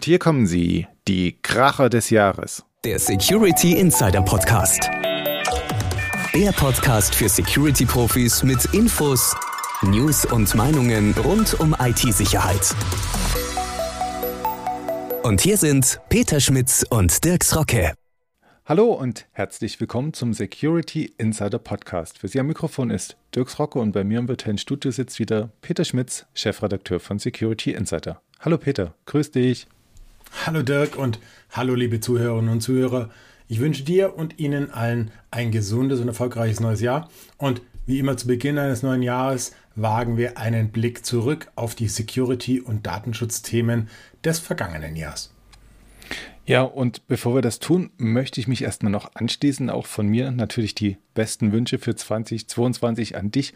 [0.00, 2.64] Und hier kommen sie, die Kracher des Jahres.
[2.84, 4.88] Der Security Insider Podcast.
[6.34, 9.36] Der Podcast für Security-Profis mit Infos,
[9.82, 12.74] News und Meinungen rund um IT-Sicherheit.
[15.22, 17.92] Und hier sind Peter Schmitz und Dirks Rocke.
[18.64, 22.16] Hallo und herzlich willkommen zum Security Insider Podcast.
[22.16, 25.50] Für Sie am Mikrofon ist Dirks Rocke und bei mir im virtuellen Studio sitzt wieder
[25.60, 28.22] Peter Schmitz, Chefredakteur von Security Insider.
[28.38, 29.66] Hallo Peter, grüß dich.
[30.32, 31.18] Hallo Dirk und
[31.50, 33.10] hallo liebe Zuhörerinnen und Zuhörer.
[33.48, 37.10] Ich wünsche dir und Ihnen allen ein gesundes und erfolgreiches neues Jahr.
[37.36, 41.88] Und wie immer zu Beginn eines neuen Jahres wagen wir einen Blick zurück auf die
[41.88, 43.88] Security- und Datenschutzthemen
[44.24, 45.34] des vergangenen Jahres.
[46.46, 49.68] Ja, und bevor wir das tun, möchte ich mich erstmal noch anschließen.
[49.68, 53.52] Auch von mir natürlich die besten Wünsche für 2022 an dich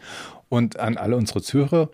[0.49, 1.89] und an alle unsere Zuhörer.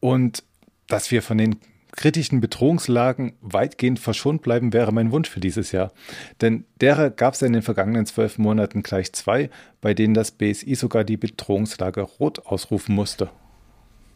[0.00, 0.42] Und
[0.88, 1.56] dass wir von den
[1.96, 5.92] kritischen Bedrohungslagen weitgehend verschont bleiben, wäre mein Wunsch für dieses Jahr.
[6.40, 10.74] Denn derer gab es in den vergangenen zwölf Monaten gleich zwei, bei denen das BSI
[10.74, 13.30] sogar die Bedrohungslage rot ausrufen musste.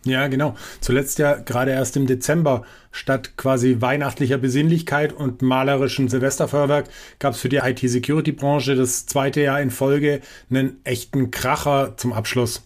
[0.04, 0.54] Ja, genau.
[0.80, 7.40] Zuletzt ja gerade erst im Dezember statt quasi weihnachtlicher Besinnlichkeit und malerischen Silvesterfeuerwerk gab es
[7.40, 10.20] für die IT-Security-Branche das zweite Jahr in Folge
[10.50, 12.62] einen echten Kracher zum Abschluss.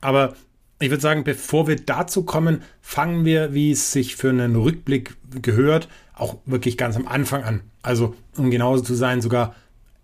[0.00, 0.34] Aber
[0.80, 5.16] ich würde sagen, bevor wir dazu kommen, fangen wir, wie es sich für einen Rückblick
[5.42, 7.60] gehört, auch wirklich ganz am Anfang an.
[7.82, 9.54] Also, um genauso zu sein, sogar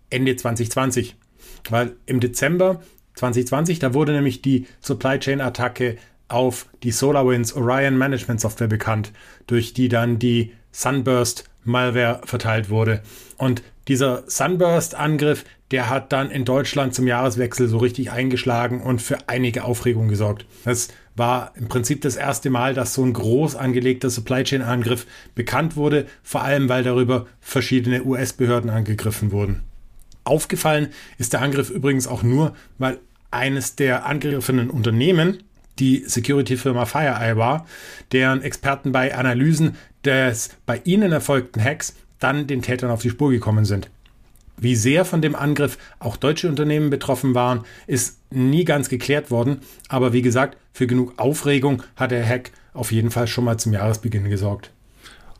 [0.09, 1.15] Ende 2020.
[1.69, 2.81] Weil im Dezember
[3.15, 9.11] 2020, da wurde nämlich die Supply Chain Attacke auf die SolarWinds Orion Management Software bekannt,
[9.47, 13.01] durch die dann die Sunburst Malware verteilt wurde.
[13.37, 19.17] Und dieser Sunburst-Angriff, der hat dann in Deutschland zum Jahreswechsel so richtig eingeschlagen und für
[19.27, 20.45] einige Aufregung gesorgt.
[20.63, 25.05] Das war im Prinzip das erste Mal, dass so ein groß angelegter Supply Chain Angriff
[25.33, 29.63] bekannt wurde, vor allem weil darüber verschiedene US-Behörden angegriffen wurden.
[30.23, 32.99] Aufgefallen ist der Angriff übrigens auch nur, weil
[33.31, 35.43] eines der angegriffenen Unternehmen
[35.79, 37.65] die Security-Firma FireEye war,
[38.11, 43.31] deren Experten bei Analysen des bei ihnen erfolgten Hacks dann den Tätern auf die Spur
[43.31, 43.89] gekommen sind.
[44.57, 49.59] Wie sehr von dem Angriff auch deutsche Unternehmen betroffen waren, ist nie ganz geklärt worden,
[49.89, 53.73] aber wie gesagt, für genug Aufregung hat der Hack auf jeden Fall schon mal zum
[53.73, 54.71] Jahresbeginn gesorgt.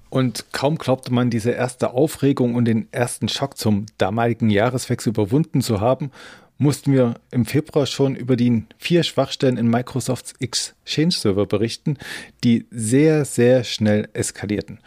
[0.10, 5.62] Und kaum glaubte man, diese erste Aufregung und den ersten Schock zum damaligen Jahreswechsel überwunden
[5.62, 6.12] zu haben,
[6.58, 11.98] mussten wir im Februar schon über die vier Schwachstellen in Microsofts Exchange-Server berichten,
[12.44, 14.80] die sehr, sehr schnell eskalierten.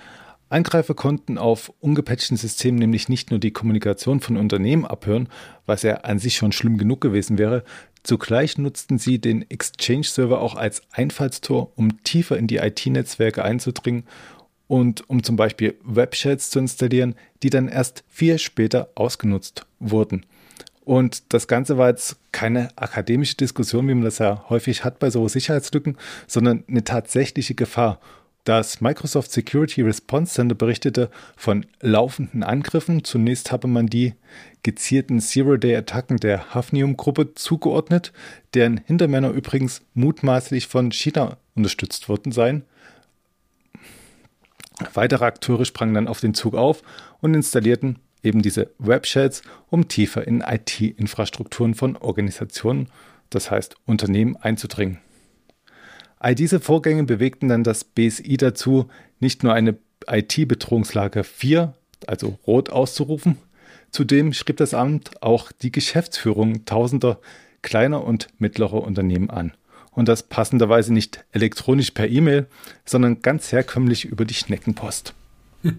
[0.50, 5.28] Angreifer konnten auf ungepatchten Systemen nämlich nicht nur die Kommunikation von Unternehmen abhören,
[5.66, 7.64] was ja an sich schon schlimm genug gewesen wäre,
[8.03, 14.04] zugleich nutzten sie den Exchange-Server auch als Einfallstor, um tiefer in die IT-Netzwerke einzudringen
[14.66, 20.25] und um zum Beispiel Webchats zu installieren, die dann erst viel später ausgenutzt wurden.
[20.84, 25.10] Und das Ganze war jetzt keine akademische Diskussion, wie man das ja häufig hat bei
[25.10, 28.00] so Sicherheitslücken, sondern eine tatsächliche Gefahr.
[28.48, 33.04] Das Microsoft Security Response Center berichtete von laufenden Angriffen.
[33.04, 34.14] Zunächst habe man die
[34.62, 38.10] gezielten Zero-Day-Attacken der Hafnium-Gruppe zugeordnet,
[38.54, 42.64] deren Hintermänner übrigens mutmaßlich von China unterstützt worden seien.
[44.94, 46.82] Weitere Akteure sprangen dann auf den Zug auf
[47.20, 52.88] und installierten eben diese Webchats, um tiefer in IT-Infrastrukturen von Organisationen,
[53.28, 55.00] das heißt Unternehmen, einzudringen.
[56.21, 58.89] All diese Vorgänge bewegten dann das BSI dazu,
[59.21, 61.75] nicht nur eine IT-Bedrohungslage 4,
[62.06, 63.37] also rot, auszurufen,
[63.91, 67.21] zudem schrieb das Amt auch die Geschäftsführung tausender
[67.62, 69.53] kleiner und mittlerer Unternehmen an.
[69.91, 72.47] Und das passenderweise nicht elektronisch per E-Mail,
[72.84, 75.15] sondern ganz herkömmlich über die Schneckenpost.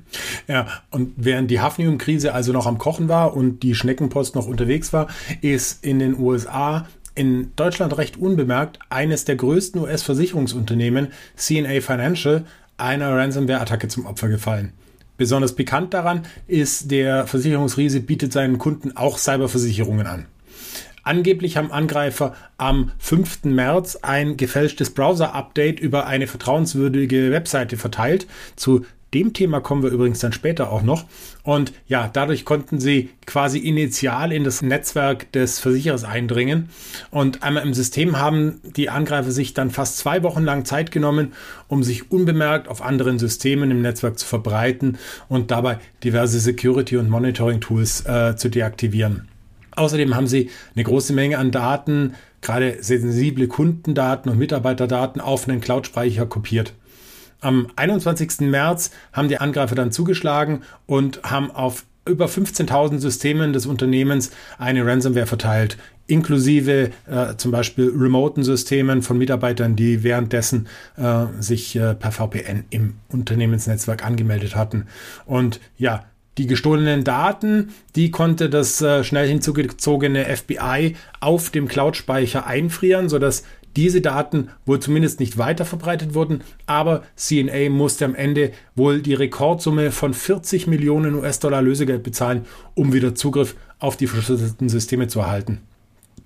[0.47, 4.93] Ja, und während die Hafnium-Krise also noch am Kochen war und die Schneckenpost noch unterwegs
[4.93, 5.07] war,
[5.41, 6.87] ist in den USA
[7.19, 12.45] in Deutschland recht unbemerkt eines der größten US-Versicherungsunternehmen, CNA Financial,
[12.77, 14.71] einer Ransomware-Attacke zum Opfer gefallen.
[15.17, 20.27] Besonders bekannt daran ist, der Versicherungsriese bietet seinen Kunden auch Cyberversicherungen an.
[21.03, 23.43] Angeblich haben Angreifer am 5.
[23.43, 28.27] März ein gefälschtes Browser-Update über eine vertrauenswürdige Webseite verteilt.
[28.55, 31.05] Zu dem Thema kommen wir übrigens dann später auch noch.
[31.43, 36.69] Und ja, dadurch konnten sie quasi initial in das Netzwerk des Versicherers eindringen.
[37.09, 41.33] Und einmal im System haben die Angreifer sich dann fast zwei Wochen lang Zeit genommen,
[41.67, 44.97] um sich unbemerkt auf anderen Systemen im Netzwerk zu verbreiten
[45.27, 49.27] und dabei diverse Security- und Monitoring-Tools äh, zu deaktivieren.
[49.75, 55.61] Außerdem haben sie eine große Menge an Daten, gerade sensible Kundendaten und Mitarbeiterdaten auf einen
[55.61, 56.73] Cloud-Speicher kopiert.
[57.41, 58.41] Am 21.
[58.41, 64.85] März haben die Angreifer dann zugeschlagen und haben auf über 15.000 Systemen des Unternehmens eine
[64.85, 65.77] Ransomware verteilt,
[66.07, 72.65] inklusive äh, zum Beispiel remoten Systemen von Mitarbeitern, die währenddessen äh, sich äh, per VPN
[72.71, 74.87] im Unternehmensnetzwerk angemeldet hatten.
[75.25, 76.05] Und ja,
[76.39, 83.43] die gestohlenen Daten, die konnte das äh, schnell hinzugezogene FBI auf dem Cloud-Speicher einfrieren, sodass
[83.75, 89.13] diese Daten wohl zumindest nicht weiter verbreitet wurden, aber CNA musste am Ende wohl die
[89.13, 92.45] Rekordsumme von 40 Millionen US-Dollar Lösegeld bezahlen,
[92.75, 95.61] um wieder Zugriff auf die verschlüsselten Systeme zu erhalten.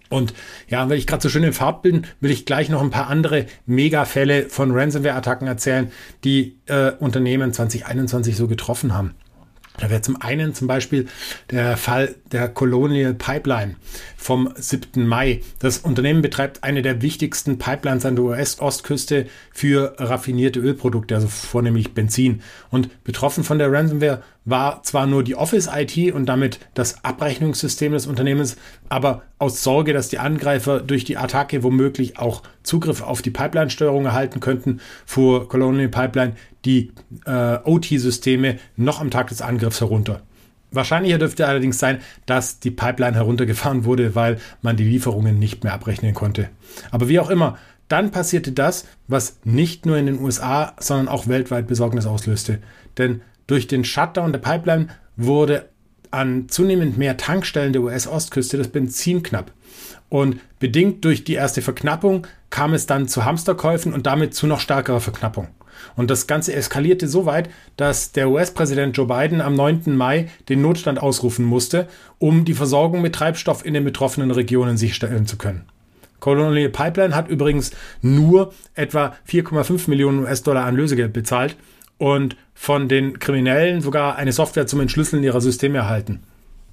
[0.10, 0.34] Und
[0.70, 3.08] ja, weil ich gerade so schön in Farb bin, will ich gleich noch ein paar
[3.08, 5.92] andere Mega-Fälle von Ransomware-Attacken erzählen,
[6.24, 9.16] die äh, Unternehmen 2021 so getroffen haben.
[9.84, 11.08] Da wäre zum einen zum Beispiel
[11.52, 13.76] der Fall der Colonial Pipeline
[14.16, 15.06] vom 7.
[15.06, 15.42] Mai.
[15.60, 21.94] Das Unternehmen betreibt eine der wichtigsten Pipelines an der US-Ostküste für raffinierte Ölprodukte, also vornehmlich
[21.94, 22.42] Benzin.
[22.70, 28.08] Und betroffen von der Ransomware war zwar nur die Office-IT und damit das Abrechnungssystem des
[28.08, 28.56] Unternehmens,
[28.88, 34.06] aber aus Sorge, dass die Angreifer durch die Attacke womöglich auch Zugriff auf die Pipeline-Steuerung
[34.06, 36.92] erhalten könnten, fuhr Colonial Pipeline die
[37.26, 40.22] äh, OT-Systeme noch am Tag des Angriffs herunter.
[40.72, 45.74] Wahrscheinlicher dürfte allerdings sein, dass die Pipeline heruntergefahren wurde, weil man die Lieferungen nicht mehr
[45.74, 46.50] abrechnen konnte.
[46.92, 47.58] Aber wie auch immer,
[47.88, 52.60] dann passierte das, was nicht nur in den USA, sondern auch weltweit Besorgnis auslöste.
[52.98, 55.70] Denn durch den Shutdown der Pipeline wurde
[56.10, 59.52] an zunehmend mehr Tankstellen der US-Ostküste das Benzin knapp.
[60.10, 64.60] Und bedingt durch die erste Verknappung kam es dann zu Hamsterkäufen und damit zu noch
[64.60, 65.48] stärkerer Verknappung.
[65.96, 69.96] Und das Ganze eskalierte so weit, dass der US-Präsident Joe Biden am 9.
[69.96, 71.88] Mai den Notstand ausrufen musste,
[72.20, 75.66] um die Versorgung mit Treibstoff in den betroffenen Regionen sicherstellen zu können.
[76.20, 77.72] Colonial Pipeline hat übrigens
[78.02, 81.58] nur etwa 4,5 Millionen US-Dollar an Lösegeld bezahlt
[81.98, 86.24] und von den Kriminellen sogar eine Software zum Entschlüsseln ihrer Systeme erhalten.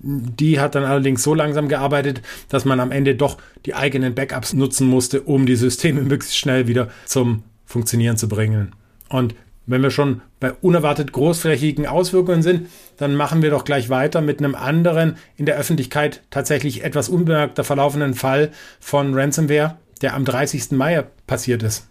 [0.02, 4.54] Die hat dann allerdings so langsam gearbeitet, dass man am Ende doch die eigenen Backups
[4.54, 8.72] nutzen musste, um die Systeme möglichst schnell wieder zum Funktionieren zu bringen.
[9.10, 9.34] Und
[9.66, 14.38] wenn wir schon bei unerwartet großflächigen Auswirkungen sind, dann machen wir doch gleich weiter mit
[14.38, 20.72] einem anderen in der Öffentlichkeit tatsächlich etwas unbemerkter verlaufenden Fall von Ransomware, der am 30.
[20.72, 21.86] Mai passiert ist.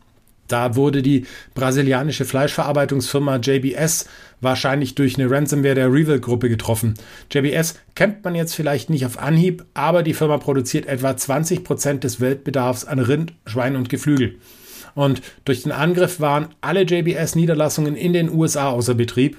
[0.47, 4.09] Da wurde die brasilianische Fleischverarbeitungsfirma JBS
[4.41, 6.95] wahrscheinlich durch eine Ransomware der Revil-Gruppe getroffen.
[7.31, 12.03] JBS kennt man jetzt vielleicht nicht auf Anhieb, aber die Firma produziert etwa 20 Prozent
[12.03, 14.37] des Weltbedarfs an Rind, Schwein und Geflügel.
[14.95, 19.37] Und durch den Angriff waren alle JBS-Niederlassungen in den USA außer Betrieb.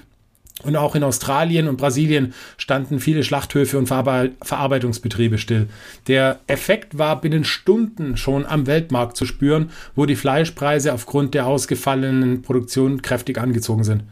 [0.63, 5.67] Und auch in Australien und Brasilien standen viele Schlachthöfe und Verarbeitungsbetriebe still.
[6.07, 11.47] Der Effekt war binnen Stunden schon am Weltmarkt zu spüren, wo die Fleischpreise aufgrund der
[11.47, 14.03] ausgefallenen Produktion kräftig angezogen sind.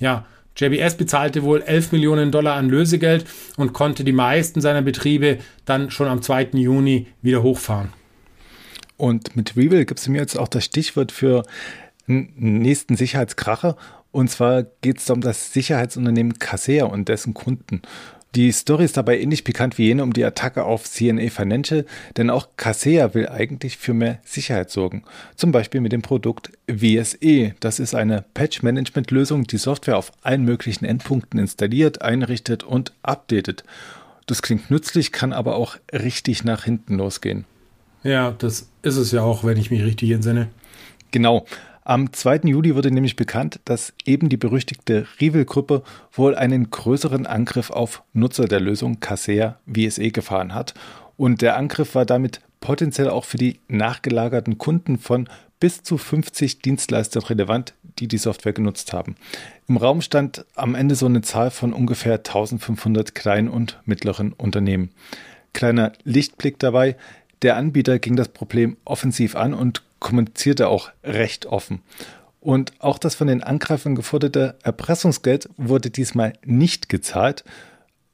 [0.00, 0.26] Ja,
[0.56, 3.24] JBS bezahlte wohl 11 Millionen Dollar an Lösegeld
[3.56, 6.50] und konnte die meisten seiner Betriebe dann schon am 2.
[6.54, 7.92] Juni wieder hochfahren.
[8.96, 11.42] Und mit Reveal gibt es mir jetzt auch das Stichwort für
[12.08, 13.76] einen nächsten Sicherheitskracher.
[14.12, 17.82] Und zwar geht es um das Sicherheitsunternehmen Casea und dessen Kunden.
[18.34, 21.86] Die Story ist dabei ähnlich bekannt wie jene um die Attacke auf CNA Financial,
[22.16, 25.04] denn auch Casea will eigentlich für mehr Sicherheit sorgen.
[25.36, 27.54] Zum Beispiel mit dem Produkt WSE.
[27.60, 33.62] Das ist eine Patch-Management-Lösung, die Software auf allen möglichen Endpunkten installiert, einrichtet und updatet.
[34.26, 37.44] Das klingt nützlich, kann aber auch richtig nach hinten losgehen.
[38.04, 40.48] Ja, das ist es ja auch, wenn ich mich richtig entsinne.
[41.10, 41.46] Genau.
[41.86, 42.42] Am 2.
[42.44, 45.82] Juli wurde nämlich bekannt, dass eben die berüchtigte Rival-Gruppe
[46.12, 50.72] wohl einen größeren Angriff auf Nutzer der Lösung Casea VSE gefahren hat.
[51.16, 55.28] Und der Angriff war damit potenziell auch für die nachgelagerten Kunden von
[55.60, 59.16] bis zu 50 Dienstleistern relevant, die die Software genutzt haben.
[59.68, 64.90] Im Raum stand am Ende so eine Zahl von ungefähr 1500 kleinen und mittleren Unternehmen.
[65.52, 66.96] Kleiner Lichtblick dabei,
[67.44, 71.82] der Anbieter ging das Problem offensiv an und kommunizierte auch recht offen.
[72.40, 77.44] Und auch das von den Angreifern geforderte Erpressungsgeld wurde diesmal nicht gezahlt.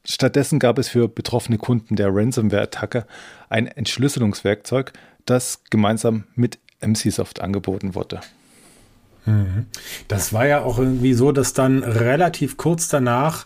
[0.05, 3.07] Stattdessen gab es für betroffene Kunden der Ransomware-Attacke
[3.49, 4.93] ein Entschlüsselungswerkzeug,
[5.27, 8.21] das gemeinsam mit MCSoft angeboten wurde.
[10.09, 13.45] Das war ja auch irgendwie so, dass dann relativ kurz danach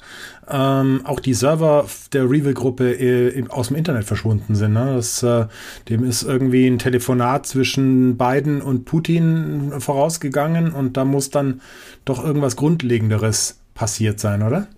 [0.49, 4.75] ähm, auch die Server der Reveal-Gruppe äh, aus dem Internet verschwunden sind.
[4.75, 4.95] Ne?
[4.95, 5.47] Das, äh,
[5.89, 11.61] dem ist irgendwie ein Telefonat zwischen Biden und Putin vorausgegangen und da muss dann
[12.05, 14.69] doch irgendwas Grundlegenderes passiert sein, oder?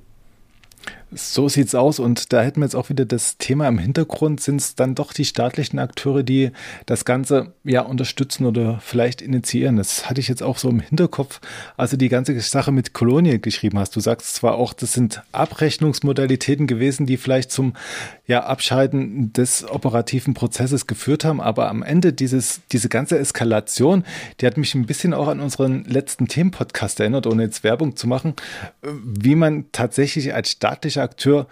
[1.13, 2.01] So sieht's aus.
[2.01, 4.41] Und da hätten wir jetzt auch wieder das Thema im Hintergrund.
[4.41, 6.51] Sind es dann doch die staatlichen Akteure, die
[6.85, 9.77] das Ganze ja unterstützen oder vielleicht initiieren?
[9.77, 11.41] Das hatte ich jetzt auch so im Hinterkopf,
[11.77, 13.95] als du die ganze Sache mit Kolonie geschrieben hast.
[13.95, 17.75] Du sagst zwar auch, das sind Abrechnungsmodalitäten gewesen, die vielleicht zum
[18.27, 24.05] ja, Abschalten des operativen Prozesses geführt haben, aber am Ende dieses, diese ganze Eskalation,
[24.41, 28.09] die hat mich ein bisschen auch an unseren letzten Themenpodcast erinnert, ohne jetzt Werbung zu
[28.09, 28.35] machen,
[28.83, 31.47] wie man tatsächlich als staatlicher Akteur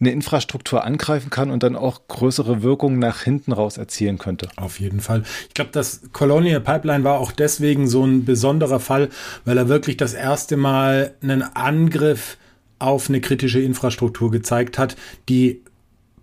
[0.00, 4.48] eine Infrastruktur angreifen kann und dann auch größere Wirkungen nach hinten raus erzielen könnte.
[4.56, 5.24] Auf jeden Fall.
[5.48, 9.10] Ich glaube, das Colonial Pipeline war auch deswegen so ein besonderer Fall,
[9.44, 12.38] weil er wirklich das erste Mal einen Angriff
[12.78, 14.96] auf eine kritische Infrastruktur gezeigt hat,
[15.28, 15.60] die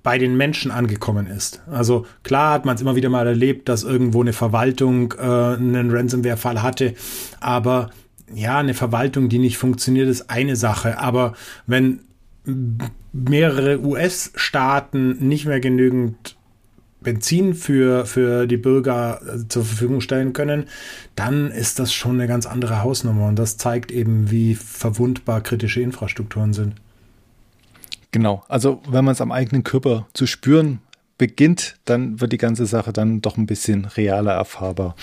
[0.02, 1.62] bei den Menschen angekommen ist.
[1.70, 5.92] Also klar hat man es immer wieder mal erlebt, dass irgendwo eine Verwaltung äh, einen
[5.92, 6.96] Ransomware-Fall hatte,
[7.40, 7.92] aber
[8.34, 11.00] ja, eine Verwaltung, die nicht funktioniert, ist eine Sache.
[11.00, 11.34] Aber
[11.66, 12.02] wenn
[13.14, 16.38] mehrere US-Staaten nicht mehr genügend
[17.02, 20.66] Benzin für, für die Bürger äh, zur Verfügung stellen können,
[21.16, 23.28] dann ist das schon eine ganz andere Hausnummer.
[23.28, 26.76] Und das zeigt eben, wie verwundbar kritische Infrastrukturen sind.
[28.12, 30.80] Genau, also wenn man es am eigenen Körper zu spüren
[31.18, 34.96] beginnt, dann wird die ganze Sache dann doch ein bisschen realer erfahrbar.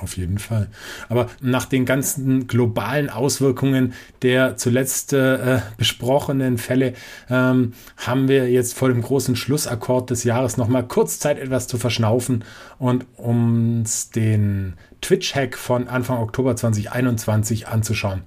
[0.00, 0.68] Auf jeden Fall.
[1.08, 6.94] Aber nach den ganzen globalen Auswirkungen der zuletzt äh, besprochenen Fälle
[7.28, 11.78] ähm, haben wir jetzt vor dem großen Schlussakkord des Jahres nochmal kurz Zeit, etwas zu
[11.78, 12.44] verschnaufen
[12.78, 18.22] und uns den Twitch-Hack von Anfang Oktober 2021 anzuschauen.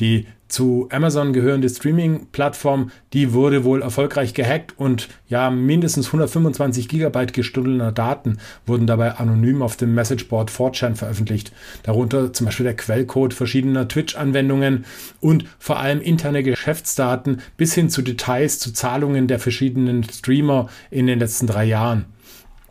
[0.00, 7.32] Die zu Amazon gehörende Streaming-Plattform, die wurde wohl erfolgreich gehackt und ja, mindestens 125 Gigabyte
[7.32, 11.52] gestundener Daten wurden dabei anonym auf dem Messageboard 4chan veröffentlicht.
[11.82, 14.84] Darunter zum Beispiel der Quellcode verschiedener Twitch-Anwendungen
[15.20, 21.08] und vor allem interne Geschäftsdaten bis hin zu Details zu Zahlungen der verschiedenen Streamer in
[21.08, 22.04] den letzten drei Jahren.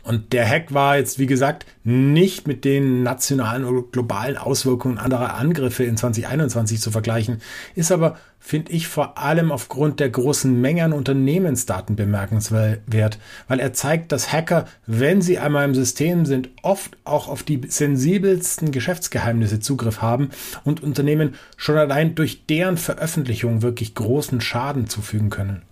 [0.05, 5.33] Und der Hack war jetzt, wie gesagt, nicht mit den nationalen oder globalen Auswirkungen anderer
[5.33, 7.41] Angriffe in 2021 zu vergleichen,
[7.73, 13.73] ist aber, finde ich, vor allem aufgrund der großen Menge an Unternehmensdaten bemerkenswert, weil er
[13.73, 19.59] zeigt, dass Hacker, wenn sie einmal im System sind, oft auch auf die sensibelsten Geschäftsgeheimnisse
[19.59, 20.29] Zugriff haben
[20.63, 25.63] und Unternehmen schon allein durch deren Veröffentlichung wirklich großen Schaden zufügen können.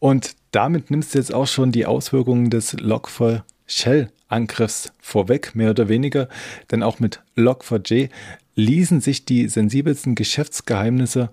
[0.00, 6.30] Und damit nimmst du jetzt auch schon die Auswirkungen des Log4Shell-Angriffs vorweg, mehr oder weniger.
[6.70, 8.08] Denn auch mit Log4j
[8.54, 11.28] ließen sich die sensibelsten Geschäftsgeheimnisse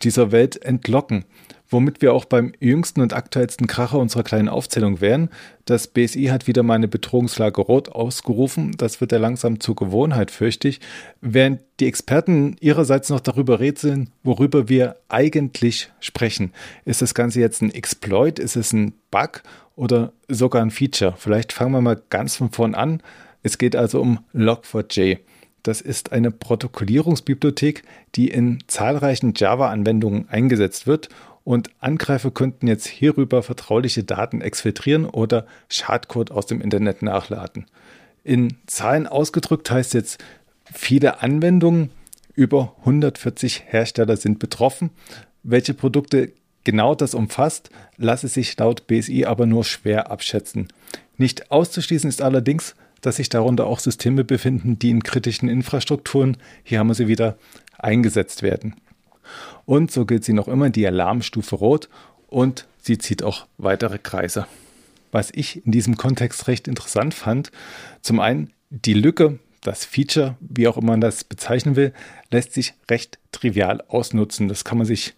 [0.00, 1.26] dieser Welt entlocken
[1.72, 5.30] womit wir auch beim jüngsten und aktuellsten Kracher unserer kleinen Aufzählung wären.
[5.64, 8.76] Das BSI hat wieder mal eine Bedrohungslage rot ausgerufen.
[8.76, 10.80] Das wird ja langsam zur Gewohnheit, fürchte ich.
[11.20, 16.52] Während die Experten ihrerseits noch darüber rätseln, worüber wir eigentlich sprechen.
[16.84, 18.38] Ist das Ganze jetzt ein Exploit?
[18.38, 19.42] Ist es ein Bug
[19.74, 21.14] oder sogar ein Feature?
[21.16, 23.02] Vielleicht fangen wir mal ganz von vorn an.
[23.42, 25.18] Es geht also um Log4j.
[25.62, 27.84] Das ist eine Protokollierungsbibliothek,
[28.16, 31.08] die in zahlreichen Java-Anwendungen eingesetzt wird
[31.44, 37.66] und Angreifer könnten jetzt hierüber vertrauliche Daten exfiltrieren oder Schadcode aus dem Internet nachladen.
[38.24, 40.22] In Zahlen ausgedrückt heißt jetzt,
[40.72, 41.90] viele Anwendungen,
[42.34, 44.90] über 140 Hersteller sind betroffen.
[45.42, 46.32] Welche Produkte
[46.64, 50.68] genau das umfasst, lasse sich laut BSI aber nur schwer abschätzen.
[51.18, 56.78] Nicht auszuschließen ist allerdings, dass sich darunter auch Systeme befinden, die in kritischen Infrastrukturen, hier
[56.78, 57.36] haben wir sie wieder,
[57.78, 58.76] eingesetzt werden.
[59.64, 61.88] Und so gilt sie noch immer die Alarmstufe Rot
[62.28, 64.46] und sie zieht auch weitere Kreise.
[65.10, 67.52] Was ich in diesem Kontext recht interessant fand,
[68.00, 71.92] zum einen die Lücke, das Feature, wie auch immer man das bezeichnen will,
[72.30, 74.48] lässt sich recht trivial ausnutzen.
[74.48, 75.14] Das kann man sich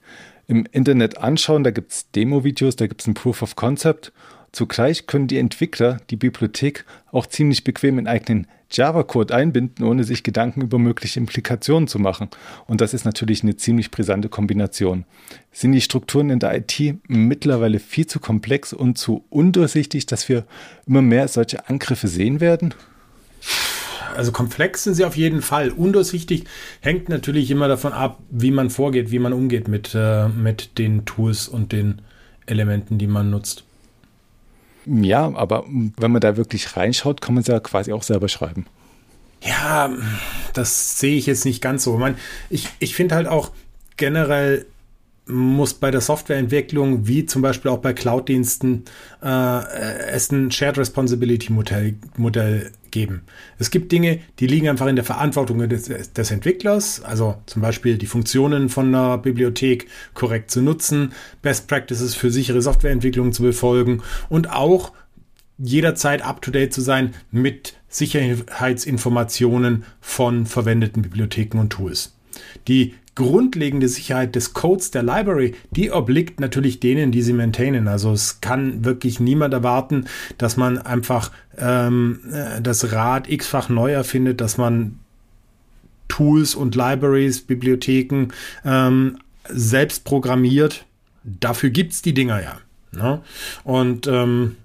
[0.47, 1.65] im Internet anschauen.
[1.65, 4.13] Da gibt es Demo-Videos, da gibt es ein Proof of Concept
[4.55, 10.23] Zugleich können die Entwickler die Bibliothek auch ziemlich bequem in eigenen Java-Code einbinden, ohne sich
[10.23, 12.29] Gedanken über mögliche Implikationen zu machen.
[12.67, 15.05] Und das ist natürlich eine ziemlich brisante Kombination.
[15.53, 20.45] Sind die Strukturen in der IT mittlerweile viel zu komplex und zu undurchsichtig, dass wir
[20.87, 22.75] immer mehr solche Angriffe sehen werden?
[24.17, 25.71] Also komplex sind sie auf jeden Fall.
[25.71, 26.45] Undurchsichtig
[26.81, 31.05] hängt natürlich immer davon ab, wie man vorgeht, wie man umgeht mit, äh, mit den
[31.05, 32.03] Tools und den
[32.47, 33.65] Elementen, die man nutzt.
[34.87, 38.67] Ja, aber wenn man da wirklich reinschaut, kann man es ja quasi auch selber schreiben.
[39.43, 39.91] Ja,
[40.55, 41.95] das sehe ich jetzt nicht ganz so.
[41.95, 42.17] Ich, mein,
[42.51, 43.51] ich, ich finde halt auch
[43.97, 44.67] generell
[45.27, 48.85] muss bei der Softwareentwicklung, wie zum Beispiel auch bei Cloud-Diensten,
[49.23, 49.29] äh,
[50.11, 53.23] es ein Shared Responsibility Modell, Modell geben.
[53.59, 57.97] Es gibt Dinge, die liegen einfach in der Verantwortung des, des Entwicklers, also zum Beispiel
[57.97, 64.03] die Funktionen von einer Bibliothek korrekt zu nutzen, Best Practices für sichere Softwareentwicklung zu befolgen
[64.29, 64.93] und auch
[65.57, 72.15] jederzeit up-to-date zu sein mit Sicherheitsinformationen von verwendeten Bibliotheken und Tools.
[72.69, 77.89] Die grundlegende Sicherheit des Codes der Library, die obliegt natürlich denen, die sie maintainen.
[77.89, 80.07] Also es kann wirklich niemand erwarten,
[80.39, 84.99] dass man einfach ähm, äh, das Rad x-fach neu erfindet, dass man
[86.09, 88.29] Tools und Libraries, Bibliotheken
[88.65, 89.19] ähm,
[89.49, 90.85] selbst programmiert.
[91.23, 92.59] Dafür gibt's die Dinger ja.
[92.93, 93.23] Ne?
[93.65, 94.57] Und ähm,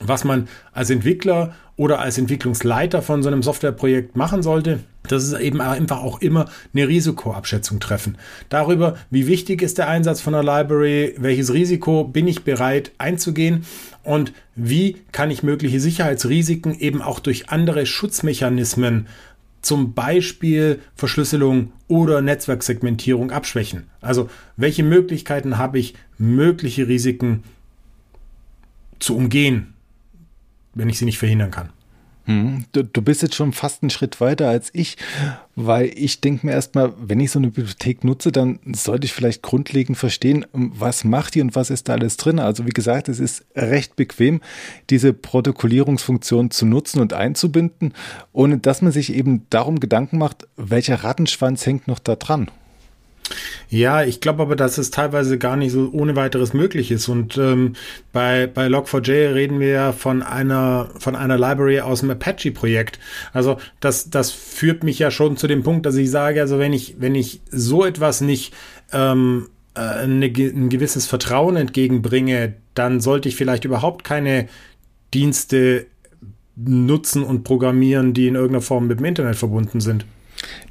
[0.00, 4.80] was man als Entwickler oder als Entwicklungsleiter von so einem Softwareprojekt machen sollte,
[5.12, 8.16] das ist eben einfach auch immer eine Risikoabschätzung treffen.
[8.48, 13.64] Darüber, wie wichtig ist der Einsatz von einer Library, welches Risiko bin ich bereit einzugehen
[14.02, 19.06] und wie kann ich mögliche Sicherheitsrisiken eben auch durch andere Schutzmechanismen
[19.60, 23.84] zum Beispiel Verschlüsselung oder Netzwerksegmentierung abschwächen.
[24.00, 27.44] Also welche Möglichkeiten habe ich, mögliche Risiken
[28.98, 29.74] zu umgehen,
[30.74, 31.70] wenn ich sie nicht verhindern kann.
[32.24, 34.96] Hm, du, du, bist jetzt schon fast einen Schritt weiter als ich,
[35.56, 39.42] weil ich denke mir erstmal, wenn ich so eine Bibliothek nutze, dann sollte ich vielleicht
[39.42, 42.38] grundlegend verstehen, was macht die und was ist da alles drin.
[42.38, 44.40] Also wie gesagt, es ist recht bequem,
[44.88, 47.92] diese Protokollierungsfunktion zu nutzen und einzubinden,
[48.32, 52.48] ohne dass man sich eben darum Gedanken macht, welcher Rattenschwanz hängt noch da dran.
[53.68, 57.08] Ja, ich glaube aber, dass es teilweise gar nicht so ohne weiteres möglich ist.
[57.08, 57.74] Und ähm,
[58.12, 62.98] bei, bei Log4j reden wir ja von einer, von einer Library aus dem Apache-Projekt.
[63.32, 66.72] Also das, das führt mich ja schon zu dem Punkt, dass ich sage, also wenn
[66.72, 68.52] ich, wenn ich so etwas nicht
[68.92, 74.48] ähm, äh, eine, ein gewisses Vertrauen entgegenbringe, dann sollte ich vielleicht überhaupt keine
[75.14, 75.86] Dienste
[76.56, 80.04] nutzen und programmieren, die in irgendeiner Form mit dem Internet verbunden sind.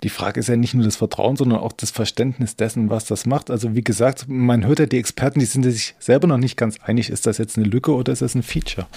[0.04, 3.26] Die Frage ist ja nicht nur das Vertrauen, sondern auch das Verständnis dessen, was das
[3.26, 3.50] macht.
[3.50, 6.78] Also wie gesagt, man hört ja die Experten, die sind sich selber noch nicht ganz
[6.84, 8.88] einig, ist das jetzt eine Lücke oder ist das ein Feature?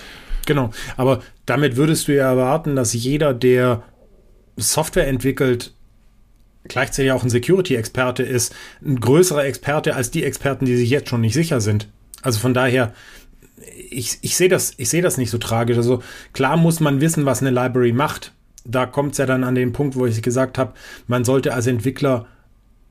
[0.47, 3.83] Genau, aber damit würdest du ja erwarten, dass jeder, der
[4.57, 5.73] Software entwickelt,
[6.65, 8.55] gleichzeitig auch ein Security-Experte ist,
[8.85, 11.89] ein größerer Experte als die Experten, die sich jetzt schon nicht sicher sind.
[12.23, 12.95] Also von daher,
[13.91, 15.77] ich, ich sehe das, ich sehe das nicht so tragisch.
[15.77, 18.33] Also klar muss man wissen, was eine Library macht
[18.65, 20.73] da kommt es ja dann an den Punkt, wo ich gesagt habe,
[21.07, 22.27] man sollte als Entwickler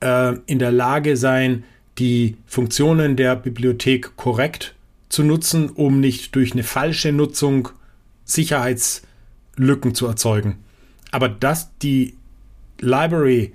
[0.00, 1.64] äh, in der Lage sein,
[1.98, 4.74] die Funktionen der Bibliothek korrekt
[5.08, 7.68] zu nutzen, um nicht durch eine falsche Nutzung
[8.24, 10.58] Sicherheitslücken zu erzeugen.
[11.10, 12.16] Aber dass die
[12.80, 13.52] Library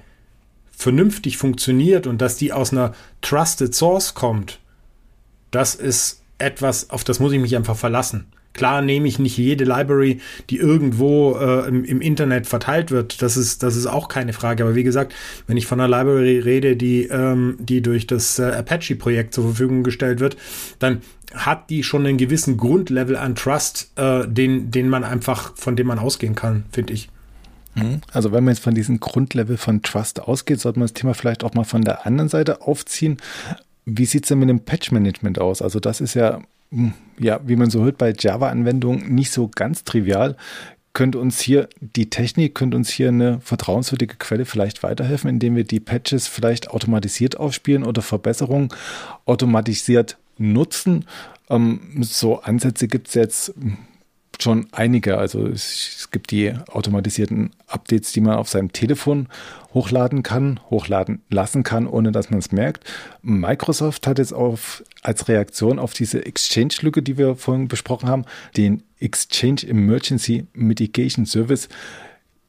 [0.71, 4.59] vernünftig funktioniert und dass die aus einer Trusted Source kommt,
[5.51, 8.27] das ist etwas, auf das muss ich mich einfach verlassen.
[8.59, 10.19] Klar nehme ich nicht jede Library,
[10.49, 13.21] die irgendwo äh, im, im, Internet verteilt wird.
[13.21, 14.63] Das ist, das ist auch keine Frage.
[14.63, 15.13] Aber wie gesagt,
[15.47, 19.83] wenn ich von einer Library rede, die, ähm, die durch das äh, Apache-Projekt zur Verfügung
[19.83, 20.35] gestellt wird,
[20.77, 25.77] dann hat die schon einen gewissen Grundlevel an Trust, äh, den, den man einfach, von
[25.77, 27.07] dem man ausgehen kann, finde ich.
[27.75, 28.01] Mhm.
[28.11, 31.45] Also wenn man jetzt von diesem Grundlevel von Trust ausgeht, sollte man das Thema vielleicht
[31.45, 33.19] auch mal von der anderen Seite aufziehen.
[33.97, 35.61] Wie sieht es denn mit dem Patch-Management aus?
[35.61, 39.83] Also das ist ja hm, ja, wie man so hört, bei Java-Anwendungen nicht so ganz
[39.83, 40.35] trivial.
[40.93, 45.63] Könnte uns hier die Technik, könnte uns hier eine vertrauenswürdige Quelle vielleicht weiterhelfen, indem wir
[45.63, 48.69] die Patches vielleicht automatisiert aufspielen oder Verbesserungen
[49.25, 51.05] automatisiert nutzen.
[51.49, 53.53] Ähm, so Ansätze gibt es jetzt
[54.41, 55.17] schon einige.
[55.17, 59.27] Also es, es, gibt die automatisierten Updates, die man auf seinem Telefon
[59.73, 62.83] hochladen kann, hochladen lassen kann, ohne dass man es merkt.
[63.21, 68.25] Microsoft hat jetzt auf, als Reaktion auf diese Exchange-Lücke, die wir vorhin besprochen haben,
[68.57, 71.69] den Exchange Emergency Mitigation Service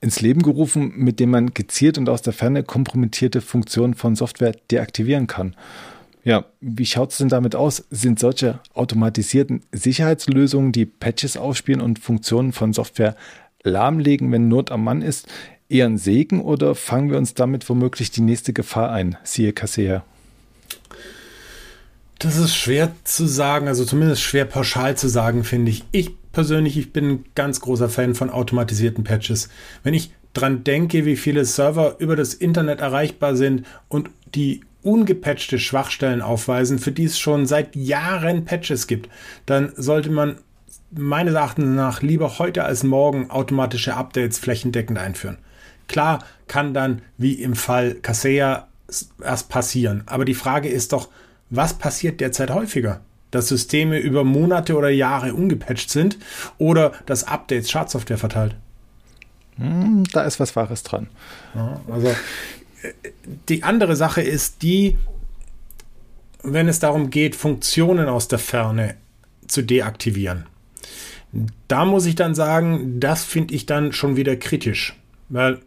[0.01, 4.55] ins Leben gerufen, mit dem man gezielt und aus der Ferne kompromittierte Funktionen von Software
[4.71, 5.55] deaktivieren kann.
[6.23, 7.85] Ja, wie schaut es denn damit aus?
[7.91, 13.17] Sind solche automatisierten Sicherheitslösungen, die Patches aufspielen und Funktionen von Software
[13.63, 15.29] lahmlegen, wenn Not am Mann ist,
[15.69, 19.17] eher ein Segen oder fangen wir uns damit womöglich die nächste Gefahr ein?
[19.23, 20.05] Siehe Kassea.
[22.19, 25.85] Das ist schwer zu sagen, also zumindest schwer pauschal zu sagen, finde ich.
[25.91, 29.49] Ich persönlich, ich bin ein ganz großer Fan von automatisierten Patches.
[29.83, 35.59] Wenn ich dran denke, wie viele Server über das Internet erreichbar sind und die ungepatchte
[35.59, 39.09] Schwachstellen aufweisen, für die es schon seit Jahren Patches gibt,
[39.47, 40.37] dann sollte man
[40.91, 45.39] meines Erachtens nach lieber heute als morgen automatische Updates flächendeckend einführen.
[45.89, 48.69] Klar kann dann, wie im Fall Kaseya,
[49.23, 50.03] erst passieren.
[50.07, 51.09] Aber die Frage ist doch,
[51.49, 53.01] was passiert derzeit häufiger?
[53.31, 56.19] Dass Systeme über Monate oder Jahre ungepatcht sind
[56.59, 58.57] oder dass Updates Schadsoftware verteilt?
[59.57, 61.09] Hm, da ist was Wahres dran.
[61.55, 62.15] Ja, also
[63.49, 64.97] die andere Sache ist die,
[66.43, 68.97] wenn es darum geht, Funktionen aus der Ferne
[69.47, 70.47] zu deaktivieren.
[71.69, 74.97] Da muss ich dann sagen, das finde ich dann schon wieder kritisch,
[75.29, 75.61] weil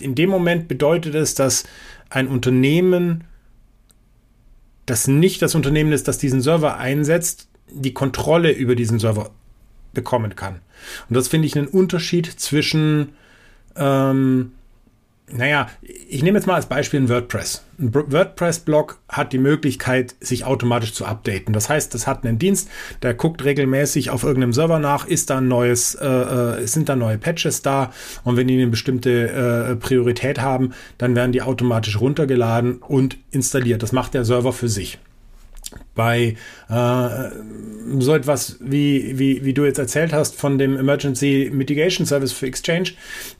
[0.00, 1.64] in dem Moment bedeutet es, dass
[2.08, 3.24] ein Unternehmen,
[4.86, 9.30] das nicht das Unternehmen ist, das diesen Server einsetzt, die Kontrolle über diesen Server
[9.92, 10.60] bekommen kann.
[11.08, 13.10] Und das finde ich einen Unterschied zwischen
[13.76, 14.52] ähm,
[15.32, 17.64] naja, ich nehme jetzt mal als Beispiel ein WordPress.
[17.78, 21.52] Ein WordPress-Blog hat die Möglichkeit, sich automatisch zu updaten.
[21.52, 22.68] Das heißt, es hat einen Dienst,
[23.02, 26.96] der guckt regelmäßig auf irgendeinem Server nach, ist da ein neues, äh, äh, sind da
[26.96, 27.92] neue Patches da
[28.24, 29.28] und wenn die eine bestimmte
[29.70, 33.82] äh, Priorität haben, dann werden die automatisch runtergeladen und installiert.
[33.82, 34.98] Das macht der Server für sich
[35.94, 36.36] bei
[36.68, 37.08] äh,
[37.98, 42.46] so etwas, wie, wie, wie du jetzt erzählt hast von dem Emergency Mitigation Service für
[42.46, 42.92] Exchange,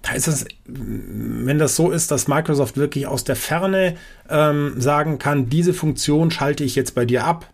[0.02, 3.96] da ist es, wenn das so ist, dass Microsoft wirklich aus der Ferne
[4.28, 7.48] ähm, sagen kann, diese Funktion schalte ich jetzt bei dir ab,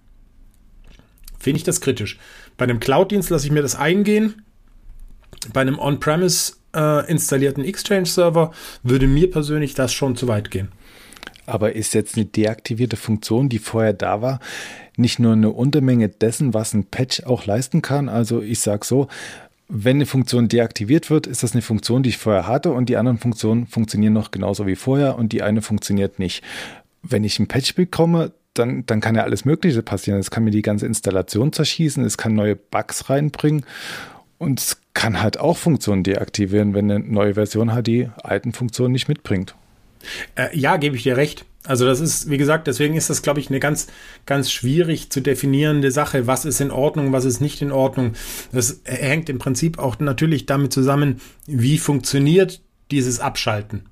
[1.39, 2.19] finde ich das kritisch.
[2.57, 4.43] Bei einem Cloud-Dienst lasse ich mir das eingehen.
[5.53, 10.69] Bei einem On-Premise äh, installierten Exchange-Server würde mir persönlich das schon zu weit gehen.
[11.47, 14.41] Aber ist jetzt eine deaktivierte Funktion, die vorher da war,
[14.97, 18.09] nicht nur eine Untermenge dessen, was ein Patch auch leisten kann?
[18.09, 19.09] Also ich sage so,
[19.69, 22.97] wenn eine Funktion deaktiviert wird, ist das eine Funktion, die ich vorher hatte und die
[22.97, 26.43] anderen Funktionen funktionieren noch genauso wie vorher und die eine funktioniert nicht.
[27.03, 30.19] Wenn ich ein Patch bekomme, dann, dann kann ja alles Mögliche passieren.
[30.19, 33.67] Es kann mir die ganze Installation zerschießen, es kann neue Bugs reinbringen
[34.39, 38.93] und es kann halt auch Funktionen deaktivieren, wenn eine neue Version halt die alten Funktionen
[38.93, 39.55] nicht mitbringt.
[40.37, 41.45] Äh, ja, gebe ich dir recht.
[41.67, 43.89] Also das ist, wie gesagt, deswegen ist das, glaube ich, eine ganz,
[44.25, 46.27] ganz schwierig zu definierende Sache.
[46.27, 48.13] Was ist in Ordnung, was ist nicht in Ordnung?
[48.53, 53.87] Das hängt im Prinzip auch natürlich damit zusammen, wie funktioniert dieses Abschalten.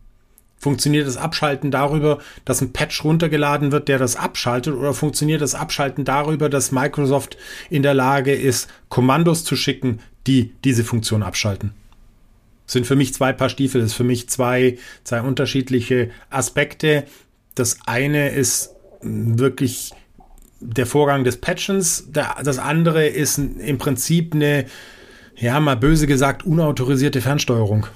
[0.57, 5.55] Funktioniert das Abschalten darüber, dass ein Patch runtergeladen wird, der das abschaltet, oder funktioniert das
[5.55, 7.37] Abschalten darüber, dass Microsoft
[7.69, 11.73] in der Lage ist, Kommandos zu schicken, die diese Funktion abschalten?
[12.67, 17.05] sind für mich zwei Paar Stiefel, das ist für mich zwei, zwei unterschiedliche Aspekte.
[17.55, 19.93] Das eine ist wirklich
[20.61, 24.67] der Vorgang des Patchens, das andere ist im Prinzip eine,
[25.37, 27.87] ja, mal böse gesagt, unautorisierte Fernsteuerung.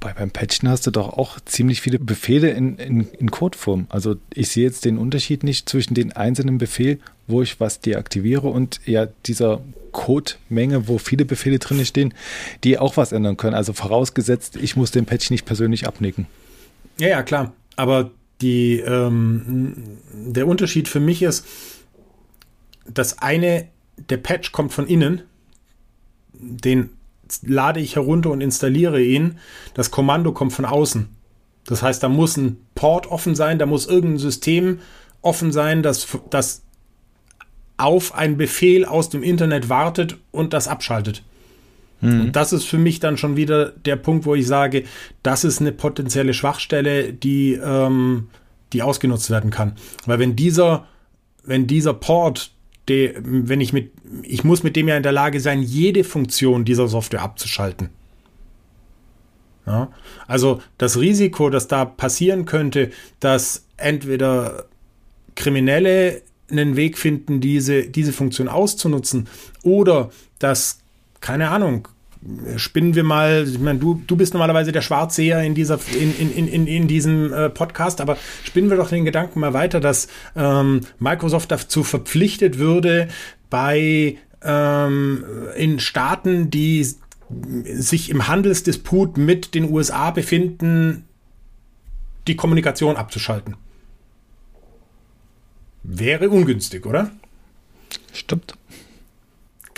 [0.00, 3.86] Wobei beim Patchen hast du doch auch ziemlich viele Befehle in, in, in Codeform.
[3.88, 8.48] Also ich sehe jetzt den Unterschied nicht zwischen den einzelnen Befehl, wo ich was deaktiviere
[8.48, 9.60] und ja dieser
[9.92, 12.14] Codemenge, wo viele Befehle drin stehen,
[12.62, 13.54] die auch was ändern können.
[13.54, 16.26] Also vorausgesetzt, ich muss den Patch nicht persönlich abnicken.
[16.98, 17.52] Ja, ja, klar.
[17.74, 21.46] Aber die, ähm, der Unterschied für mich ist,
[22.86, 25.22] das eine, der Patch kommt von innen,
[26.32, 26.90] den
[27.42, 29.38] lade ich herunter und installiere ihn.
[29.74, 31.08] Das Kommando kommt von außen.
[31.66, 34.78] Das heißt, da muss ein Port offen sein, da muss irgendein System
[35.20, 36.62] offen sein, das, das
[37.76, 41.22] auf einen Befehl aus dem Internet wartet und das abschaltet.
[42.00, 42.20] Mhm.
[42.20, 44.84] Und das ist für mich dann schon wieder der Punkt, wo ich sage,
[45.22, 48.28] das ist eine potenzielle Schwachstelle, die, ähm,
[48.72, 49.72] die ausgenutzt werden kann.
[50.06, 50.86] Weil wenn dieser,
[51.44, 52.52] wenn dieser Port,
[52.88, 56.64] de, wenn ich mit, ich muss mit dem ja in der Lage sein, jede Funktion
[56.64, 57.90] dieser Software abzuschalten.
[59.66, 59.90] Ja?
[60.26, 64.64] Also das Risiko, das da passieren könnte, dass entweder
[65.34, 69.28] Kriminelle einen Weg finden, diese, diese Funktion auszunutzen.
[69.62, 70.77] Oder dass,
[71.20, 71.88] keine Ahnung,
[72.56, 76.48] spinnen wir mal, ich meine, du, du bist normalerweise der Schwarzseher in, dieser, in, in,
[76.48, 80.80] in, in diesem äh, Podcast, aber spinnen wir doch den Gedanken mal weiter, dass ähm,
[80.98, 83.08] Microsoft dazu verpflichtet würde,
[83.50, 85.24] bei ähm,
[85.56, 86.86] in Staaten, die
[87.64, 91.04] sich im Handelsdisput mit den USA befinden,
[92.26, 93.56] die Kommunikation abzuschalten.
[95.82, 97.10] Wäre ungünstig, oder?
[98.12, 98.54] Stimmt.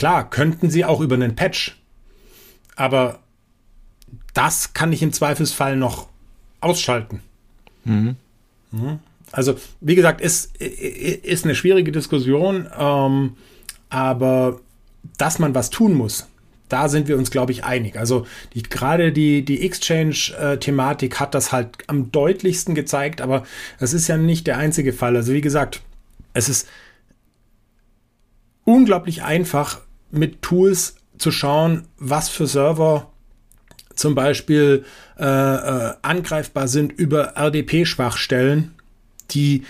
[0.00, 1.76] Klar, könnten sie auch über einen Patch.
[2.74, 3.18] Aber
[4.32, 6.08] das kann ich im Zweifelsfall noch
[6.62, 7.20] ausschalten.
[7.84, 8.16] Mhm.
[8.70, 9.00] mhm.
[9.30, 13.36] Also, wie gesagt, ist, ist eine schwierige Diskussion, ähm,
[13.90, 14.60] aber
[15.18, 16.28] dass man was tun muss,
[16.70, 17.98] da sind wir uns, glaube ich, einig.
[17.98, 23.44] Also die, gerade die, die Exchange-Thematik hat das halt am deutlichsten gezeigt, aber
[23.78, 25.14] es ist ja nicht der einzige Fall.
[25.14, 25.82] Also wie gesagt,
[26.32, 26.66] es ist
[28.64, 29.80] unglaublich einfach,
[30.10, 33.10] mit Tools zu schauen, was für Server
[33.94, 34.84] zum Beispiel
[35.18, 38.74] äh, äh, angreifbar sind über RDP-Schwachstellen
[39.34, 39.64] die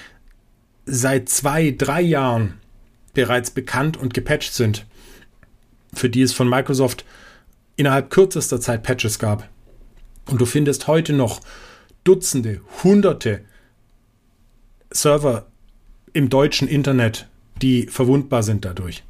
[0.86, 2.58] seit zwei, drei Jahren
[3.14, 4.86] bereits bekannt und gepatcht sind,
[5.92, 7.04] für die es von Microsoft
[7.76, 9.48] innerhalb kürzester Zeit Patches gab.
[10.26, 11.40] Und du findest heute noch
[12.04, 13.42] Dutzende, Hunderte
[14.90, 15.46] Server
[16.12, 17.28] im deutschen Internet,
[17.62, 19.04] die verwundbar sind dadurch.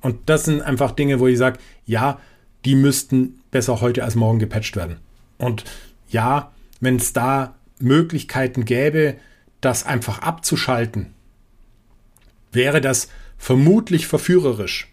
[0.00, 2.18] Und das sind einfach Dinge, wo ich sage, ja,
[2.64, 4.98] die müssten besser heute als morgen gepatcht werden.
[5.38, 5.64] Und
[6.08, 9.16] ja, wenn es da Möglichkeiten gäbe,
[9.60, 11.14] das einfach abzuschalten,
[12.52, 14.92] wäre das vermutlich verführerisch.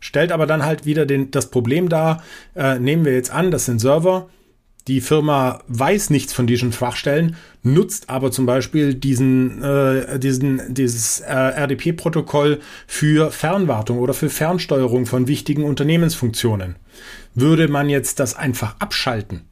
[0.00, 2.22] Stellt aber dann halt wieder den, das Problem dar,
[2.54, 4.28] äh, nehmen wir jetzt an, das sind Server,
[4.88, 11.20] die Firma weiß nichts von diesen Schwachstellen, nutzt aber zum Beispiel diesen, äh, diesen, dieses
[11.20, 16.76] äh, RDP-Protokoll für Fernwartung oder für Fernsteuerung von wichtigen Unternehmensfunktionen.
[17.34, 19.42] Würde man jetzt das einfach abschalten,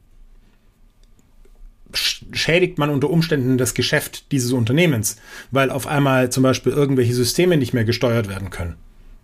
[2.31, 5.17] schädigt man unter Umständen das Geschäft dieses Unternehmens,
[5.51, 8.75] weil auf einmal zum Beispiel irgendwelche Systeme nicht mehr gesteuert werden können.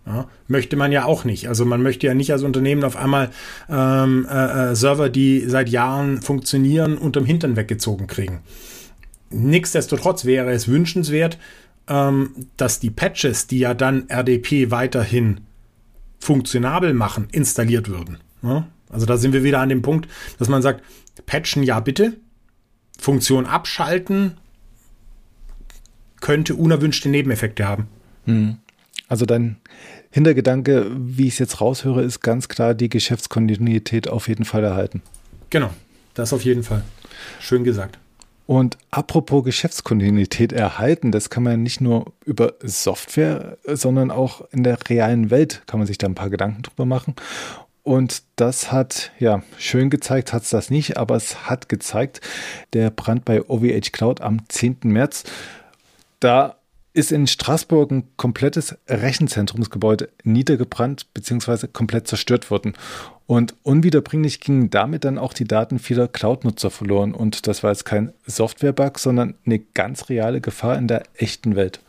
[0.04, 1.48] Ja, möchte man ja auch nicht.
[1.48, 3.30] Also man möchte ja nicht als Unternehmen auf einmal
[3.68, 8.40] ähm, äh, äh Server, die seit Jahren funktionieren, unterm Hintern weggezogen kriegen.
[9.30, 11.38] Nichtsdestotrotz wäre es wünschenswert,
[11.88, 15.42] ähm, dass die Patches, die ja dann RDP weiterhin
[16.18, 18.18] funktionabel machen, installiert würden.
[18.42, 18.66] Ja?
[18.90, 20.82] Also da sind wir wieder an dem Punkt, dass man sagt,
[21.26, 22.14] patchen ja bitte,
[22.98, 24.34] Funktion abschalten
[26.20, 27.88] könnte unerwünschte Nebeneffekte haben.
[28.26, 28.58] Hm.
[29.12, 29.56] Also dein
[30.10, 35.02] Hintergedanke, wie ich es jetzt raushöre, ist ganz klar die Geschäftskontinuität auf jeden Fall erhalten.
[35.50, 35.68] Genau,
[36.14, 36.82] das auf jeden Fall.
[37.38, 37.98] Schön gesagt.
[38.46, 44.78] Und apropos Geschäftskontinuität erhalten, das kann man nicht nur über Software, sondern auch in der
[44.88, 47.14] realen Welt kann man sich da ein paar Gedanken drüber machen.
[47.82, 52.22] Und das hat, ja, schön gezeigt hat es das nicht, aber es hat gezeigt,
[52.72, 54.78] der Brand bei OVH Cloud am 10.
[54.84, 55.24] März.
[56.18, 56.56] Da
[56.94, 61.68] ist in Straßburg ein komplettes Rechenzentrumsgebäude niedergebrannt bzw.
[61.68, 62.74] komplett zerstört worden.
[63.26, 67.14] Und unwiederbringlich gingen damit dann auch die Daten vieler Cloud-Nutzer verloren.
[67.14, 71.80] Und das war jetzt kein Software-Bug, sondern eine ganz reale Gefahr in der echten Welt.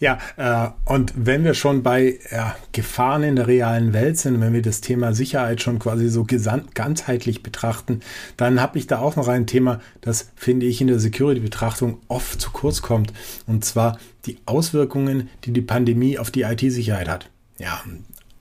[0.00, 4.54] Ja, äh, und wenn wir schon bei ja, Gefahren in der realen Welt sind, wenn
[4.54, 6.26] wir das Thema Sicherheit schon quasi so
[6.74, 8.00] ganzheitlich betrachten,
[8.38, 12.40] dann habe ich da auch noch ein Thema, das finde ich in der Security-Betrachtung oft
[12.40, 13.12] zu kurz kommt.
[13.46, 17.28] Und zwar die Auswirkungen, die die Pandemie auf die IT-Sicherheit hat.
[17.58, 17.82] Ja,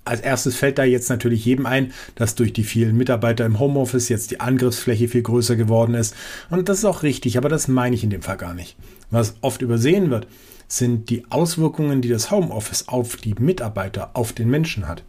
[0.05, 4.09] als erstes fällt da jetzt natürlich jedem ein, dass durch die vielen Mitarbeiter im Homeoffice
[4.09, 6.15] jetzt die Angriffsfläche viel größer geworden ist.
[6.49, 8.75] Und das ist auch richtig, aber das meine ich in dem Fall gar nicht.
[9.11, 10.25] Was oft übersehen wird,
[10.69, 15.03] sind die Auswirkungen, die das Homeoffice auf die Mitarbeiter, auf den Menschen hat.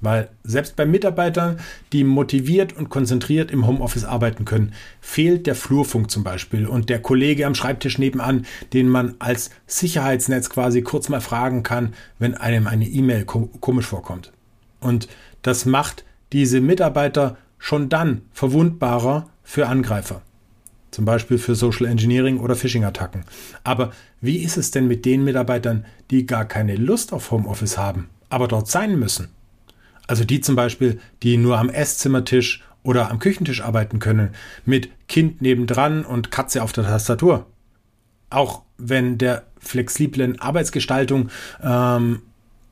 [0.00, 1.58] Weil selbst bei Mitarbeitern,
[1.92, 7.00] die motiviert und konzentriert im Homeoffice arbeiten können, fehlt der Flurfunk zum Beispiel und der
[7.00, 12.66] Kollege am Schreibtisch nebenan, den man als Sicherheitsnetz quasi kurz mal fragen kann, wenn einem
[12.66, 14.32] eine E-Mail komisch vorkommt.
[14.80, 15.08] Und
[15.42, 20.22] das macht diese Mitarbeiter schon dann verwundbarer für Angreifer.
[20.96, 23.26] Zum Beispiel für Social Engineering oder Phishing-Attacken.
[23.64, 28.08] Aber wie ist es denn mit den Mitarbeitern, die gar keine Lust auf Homeoffice haben,
[28.30, 29.28] aber dort sein müssen?
[30.06, 34.30] Also die zum Beispiel, die nur am Esszimmertisch oder am Küchentisch arbeiten können,
[34.64, 37.44] mit Kind nebendran und Katze auf der Tastatur.
[38.30, 41.28] Auch wenn der flexiblen Arbeitsgestaltung
[41.62, 42.22] ähm,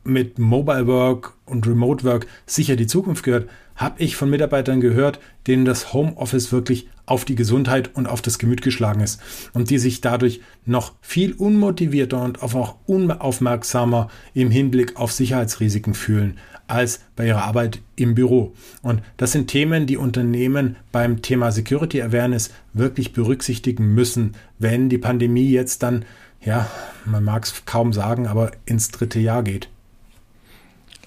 [0.03, 5.21] mit Mobile Work und Remote Work sicher die Zukunft gehört, habe ich von Mitarbeitern gehört,
[5.47, 9.21] denen das Homeoffice wirklich auf die Gesundheit und auf das Gemüt geschlagen ist
[9.53, 16.38] und die sich dadurch noch viel unmotivierter und auch unaufmerksamer im Hinblick auf Sicherheitsrisiken fühlen
[16.67, 18.55] als bei ihrer Arbeit im Büro.
[18.83, 24.99] Und das sind Themen, die Unternehmen beim Thema Security Awareness wirklich berücksichtigen müssen, wenn die
[24.99, 26.05] Pandemie jetzt dann,
[26.43, 26.71] ja,
[27.05, 29.69] man mag es kaum sagen, aber ins dritte Jahr geht.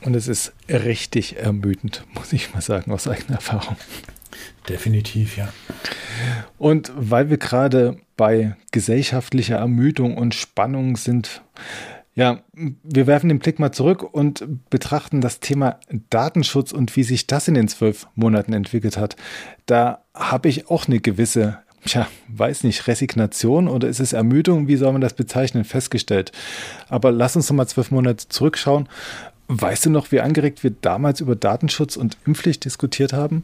[0.02, 3.78] Und es ist richtig ermüdend, muss ich mal sagen, aus eigener Erfahrung.
[4.68, 5.50] Definitiv, ja.
[6.58, 11.42] Und weil wir gerade bei gesellschaftlicher Ermüdung und Spannung sind,
[12.16, 12.42] ja,
[12.84, 17.48] wir werfen den Blick mal zurück und betrachten das Thema Datenschutz und wie sich das
[17.48, 19.16] in den zwölf Monaten entwickelt hat.
[19.68, 24.68] Da habe ich auch eine gewisse, tja, weiß nicht, Resignation oder ist es Ermüdung?
[24.68, 25.64] Wie soll man das bezeichnen?
[25.64, 26.32] Festgestellt.
[26.90, 28.90] Aber lass uns noch mal zwölf Monate zurückschauen.
[29.48, 33.44] Weißt du noch, wie angeregt wir damals über Datenschutz und Impfpflicht diskutiert haben?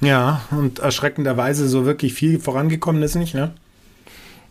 [0.00, 3.52] Ja, und erschreckenderweise so wirklich viel vorangekommen ist nicht, ne?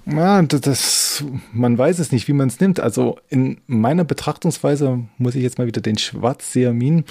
[0.06, 2.80] Ja, das, man weiß es nicht, wie man es nimmt.
[2.80, 7.04] Also in meiner Betrachtungsweise muss ich jetzt mal wieder den Schwarzseher Min,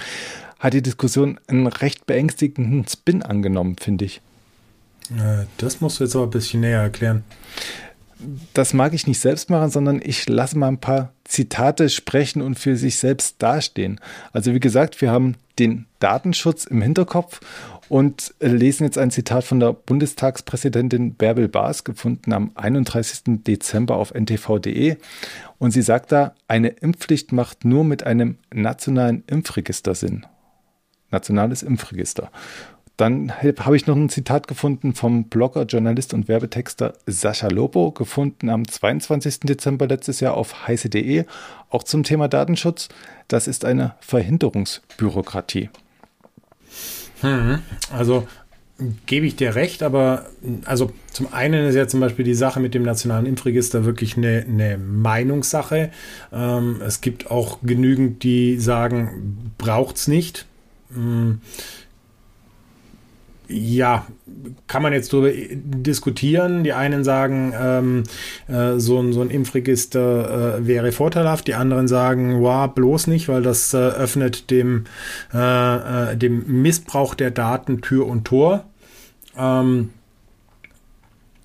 [0.59, 4.21] hat die Diskussion einen recht beängstigenden Spin angenommen, finde ich.
[5.59, 7.23] Das musst du jetzt aber ein bisschen näher erklären.
[8.53, 12.59] Das mag ich nicht selbst machen, sondern ich lasse mal ein paar Zitate sprechen und
[12.59, 14.01] für sich selbst dastehen.
[14.33, 17.39] Also wie gesagt, wir haben den Datenschutz im Hinterkopf
[17.89, 23.43] und lesen jetzt ein Zitat von der Bundestagspräsidentin Bärbel Baas, gefunden am 31.
[23.47, 24.97] Dezember auf ntv.de.
[25.59, 30.27] Und sie sagt da, eine Impfpflicht macht nur mit einem nationalen Impfregister Sinn.
[31.11, 32.31] Nationales Impfregister.
[32.99, 38.51] Dann habe ich noch ein Zitat gefunden vom Blogger, Journalist und Werbetexter Sascha Lobo, gefunden
[38.51, 39.41] am 22.
[39.41, 41.25] Dezember letztes Jahr auf heiße.de,
[41.71, 42.89] auch zum Thema Datenschutz.
[43.29, 45.71] Das ist eine Verhinderungsbürokratie.
[47.21, 47.61] Hm,
[47.93, 48.27] also
[49.07, 50.27] gebe ich dir recht, aber
[50.65, 54.45] also zum einen ist ja zum Beispiel die Sache mit dem nationalen Impfregister wirklich eine,
[54.49, 55.91] eine Meinungssache.
[56.33, 60.47] Ähm, es gibt auch genügend, die sagen, braucht es nicht.
[60.95, 61.41] Hm,
[63.49, 64.07] ja,
[64.67, 66.65] kann man jetzt darüber diskutieren.
[66.65, 68.03] Die einen sagen, ähm,
[68.47, 71.49] äh, so, ein, so ein Impfregister äh, wäre vorteilhaft.
[71.49, 74.85] Die anderen sagen, wow, bloß nicht, weil das äh, öffnet dem,
[75.33, 78.65] äh, äh, dem Missbrauch der Daten Tür und Tor.
[79.37, 79.91] Ähm,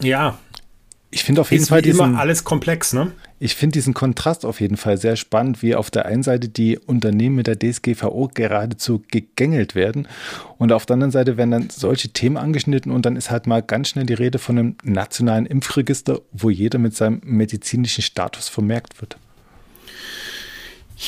[0.02, 0.38] ja.
[1.10, 3.12] Ich finde auf jeden Fall immer alles komplex, ne?
[3.44, 6.80] Ich finde diesen Kontrast auf jeden Fall sehr spannend, wie auf der einen Seite die
[6.80, 10.08] Unternehmen mit der DSGVO geradezu gegängelt werden
[10.58, 13.62] und auf der anderen Seite werden dann solche Themen angeschnitten und dann ist halt mal
[13.62, 19.02] ganz schnell die Rede von einem nationalen Impfregister, wo jeder mit seinem medizinischen Status vermerkt
[19.02, 19.18] wird.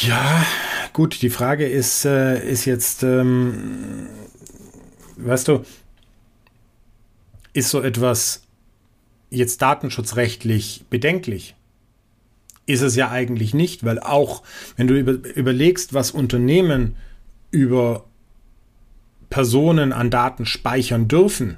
[0.02, 0.46] Ja,
[0.92, 4.08] gut, die Frage ist, äh, ist jetzt, ähm,
[5.16, 5.64] weißt du,
[7.54, 8.44] ist so etwas
[9.30, 11.56] jetzt datenschutzrechtlich bedenklich?
[12.66, 14.44] Ist es ja eigentlich nicht, weil auch
[14.76, 16.96] wenn du über, überlegst, was Unternehmen
[17.52, 18.06] über
[19.30, 21.58] Personen an Daten speichern dürfen,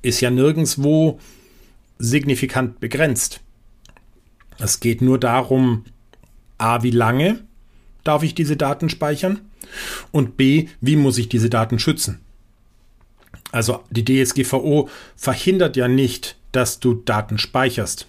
[0.00, 1.20] ist ja nirgendwo
[1.98, 3.40] signifikant begrenzt.
[4.58, 5.84] Es geht nur darum,
[6.58, 7.40] a, wie lange
[8.04, 9.40] darf ich diese Daten speichern
[10.10, 12.20] und b, wie muss ich diese Daten schützen.
[13.52, 18.08] Also die DSGVO verhindert ja nicht, dass du Daten speicherst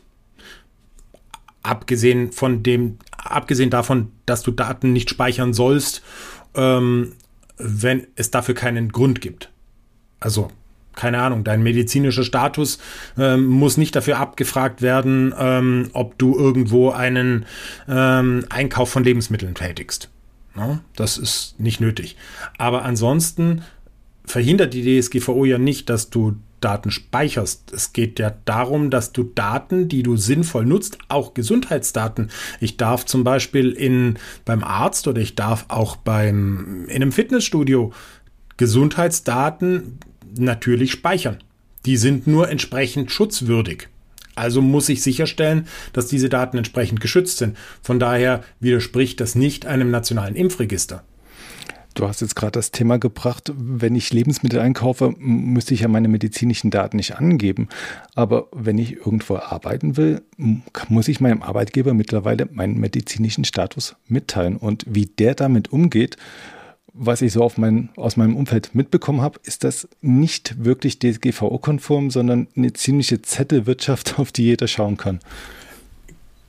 [1.63, 6.03] abgesehen von dem, abgesehen davon, dass du Daten nicht speichern sollst,
[6.55, 7.13] ähm,
[7.57, 9.49] wenn es dafür keinen Grund gibt.
[10.19, 10.51] Also
[10.95, 12.77] keine Ahnung, dein medizinischer Status
[13.17, 17.45] ähm, muss nicht dafür abgefragt werden, ähm, ob du irgendwo einen
[17.87, 20.09] ähm, Einkauf von Lebensmitteln tätigst.
[20.55, 20.79] No?
[20.95, 22.15] Das ist nicht nötig.
[22.57, 23.63] Aber ansonsten
[24.25, 27.71] verhindert die DSGVO ja nicht, dass du Daten speicherst.
[27.73, 32.29] Es geht ja darum, dass du Daten, die du sinnvoll nutzt, auch Gesundheitsdaten.
[32.59, 37.91] Ich darf zum Beispiel in, beim Arzt oder ich darf auch beim, in einem Fitnessstudio
[38.57, 39.99] Gesundheitsdaten
[40.37, 41.37] natürlich speichern.
[41.85, 43.89] Die sind nur entsprechend schutzwürdig.
[44.35, 47.57] Also muss ich sicherstellen, dass diese Daten entsprechend geschützt sind.
[47.81, 51.03] Von daher widerspricht das nicht einem nationalen Impfregister.
[51.93, 56.07] Du hast jetzt gerade das Thema gebracht, wenn ich Lebensmittel einkaufe, müsste ich ja meine
[56.07, 57.69] medizinischen Daten nicht angeben.
[58.15, 60.23] Aber wenn ich irgendwo arbeiten will,
[60.89, 64.57] muss ich meinem Arbeitgeber mittlerweile meinen medizinischen Status mitteilen.
[64.57, 66.17] Und wie der damit umgeht,
[66.93, 72.47] was ich so mein, aus meinem Umfeld mitbekommen habe, ist das nicht wirklich DSGVO-konform, sondern
[72.55, 75.19] eine ziemliche Zettelwirtschaft, auf die jeder schauen kann.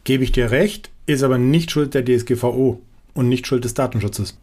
[0.05, 2.81] Gebe ich dir recht, ist aber nicht Schuld der DSGVO
[3.15, 4.37] und nicht Schuld des Datenschutzes.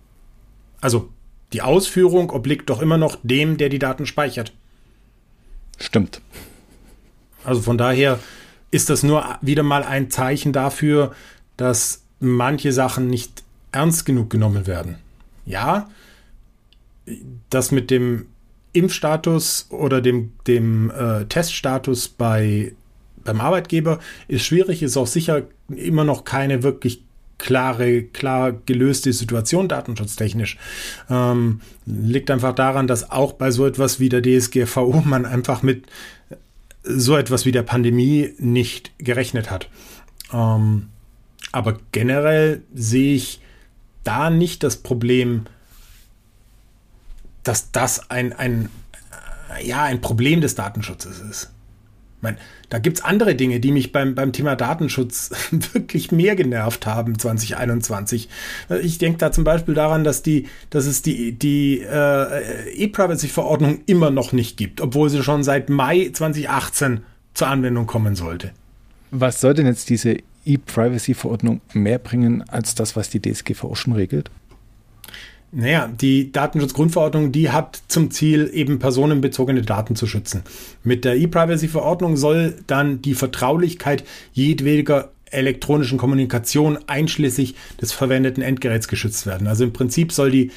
[0.82, 1.10] Also
[1.54, 4.54] die Ausführung obliegt doch immer noch dem, der die Daten speichert.
[5.78, 6.22] Stimmt.
[7.44, 8.20] Also von daher
[8.72, 11.14] ist das nur wieder mal ein Zeichen dafür,
[11.58, 14.98] dass manche Sachen nicht ernst genug genommen werden.
[15.46, 15.90] Ja,
[17.50, 18.28] das mit dem
[18.74, 22.74] Impfstatus oder dem, dem äh, Teststatus bei,
[23.24, 27.04] beim Arbeitgeber ist schwierig, ist auch sicher immer noch keine wirklich
[27.42, 30.58] klare, klar gelöste Situation datenschutztechnisch.
[31.10, 35.86] Ähm, liegt einfach daran, dass auch bei so etwas wie der DSGVO man einfach mit
[36.84, 39.70] so etwas wie der Pandemie nicht gerechnet hat.
[40.32, 40.90] Ähm,
[41.52, 43.42] aber generell sehe ich
[44.04, 45.46] da nicht das Problem,
[47.44, 48.70] dass das ein, ein,
[49.64, 51.51] ja, ein Problem des Datenschutzes ist.
[52.22, 52.38] Meine,
[52.70, 55.32] da gibt es andere Dinge, die mich beim, beim Thema Datenschutz
[55.74, 58.30] wirklich mehr genervt haben 2021.
[58.84, 64.12] Ich denke da zum Beispiel daran, dass, die, dass es die, die äh, E-Privacy-Verordnung immer
[64.12, 67.02] noch nicht gibt, obwohl sie schon seit Mai 2018
[67.34, 68.52] zur Anwendung kommen sollte.
[69.10, 74.32] Was soll denn jetzt diese E-Privacy-Verordnung mehr bringen als das, was die DSGVO schon regelt?
[75.54, 80.44] Naja, die Datenschutzgrundverordnung, die hat zum Ziel, eben personenbezogene Daten zu schützen.
[80.84, 89.26] Mit der E-Privacy-Verordnung soll dann die Vertraulichkeit jedweder elektronischen Kommunikation einschließlich des verwendeten Endgeräts geschützt
[89.26, 89.48] werden.
[89.48, 90.52] Also im Prinzip soll die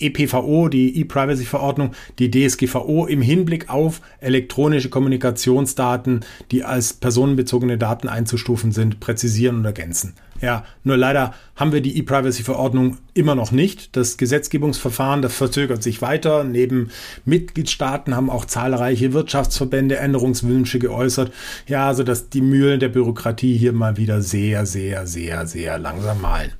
[0.00, 8.72] EPVO, die E-Privacy-Verordnung, die DSGVO im Hinblick auf elektronische Kommunikationsdaten, die als personenbezogene Daten einzustufen
[8.72, 10.14] sind, präzisieren und ergänzen.
[10.40, 13.96] Ja, nur leider haben wir die E-Privacy-Verordnung immer noch nicht.
[13.96, 16.44] Das Gesetzgebungsverfahren, das verzögert sich weiter.
[16.44, 16.90] Neben
[17.24, 21.32] Mitgliedstaaten haben auch zahlreiche Wirtschaftsverbände Änderungswünsche geäußert.
[21.66, 26.20] Ja, also dass die Mühlen der Bürokratie hier mal wieder sehr, sehr, sehr, sehr langsam
[26.20, 26.52] malen.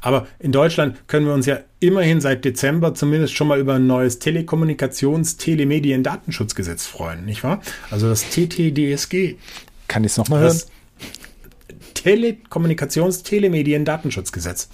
[0.00, 3.86] Aber in Deutschland können wir uns ja immerhin seit Dezember zumindest schon mal über ein
[3.86, 7.60] neues Telekommunikations-, Telemedien-, Datenschutzgesetz freuen, nicht wahr?
[7.90, 9.36] Also das TTDSG.
[9.88, 10.60] Kann ich es nochmal hören?
[11.94, 14.68] Telekommunikations-, Telemedien-, Datenschutzgesetz.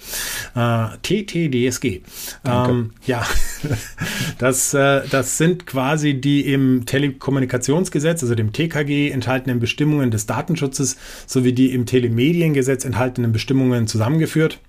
[0.55, 2.01] Äh, TTDSG.
[2.45, 3.25] Ähm, ja,
[4.37, 10.97] das, äh, das sind quasi die im Telekommunikationsgesetz, also dem TKG, enthaltenen Bestimmungen des Datenschutzes
[11.25, 14.59] sowie die im Telemediengesetz enthaltenen Bestimmungen zusammengeführt.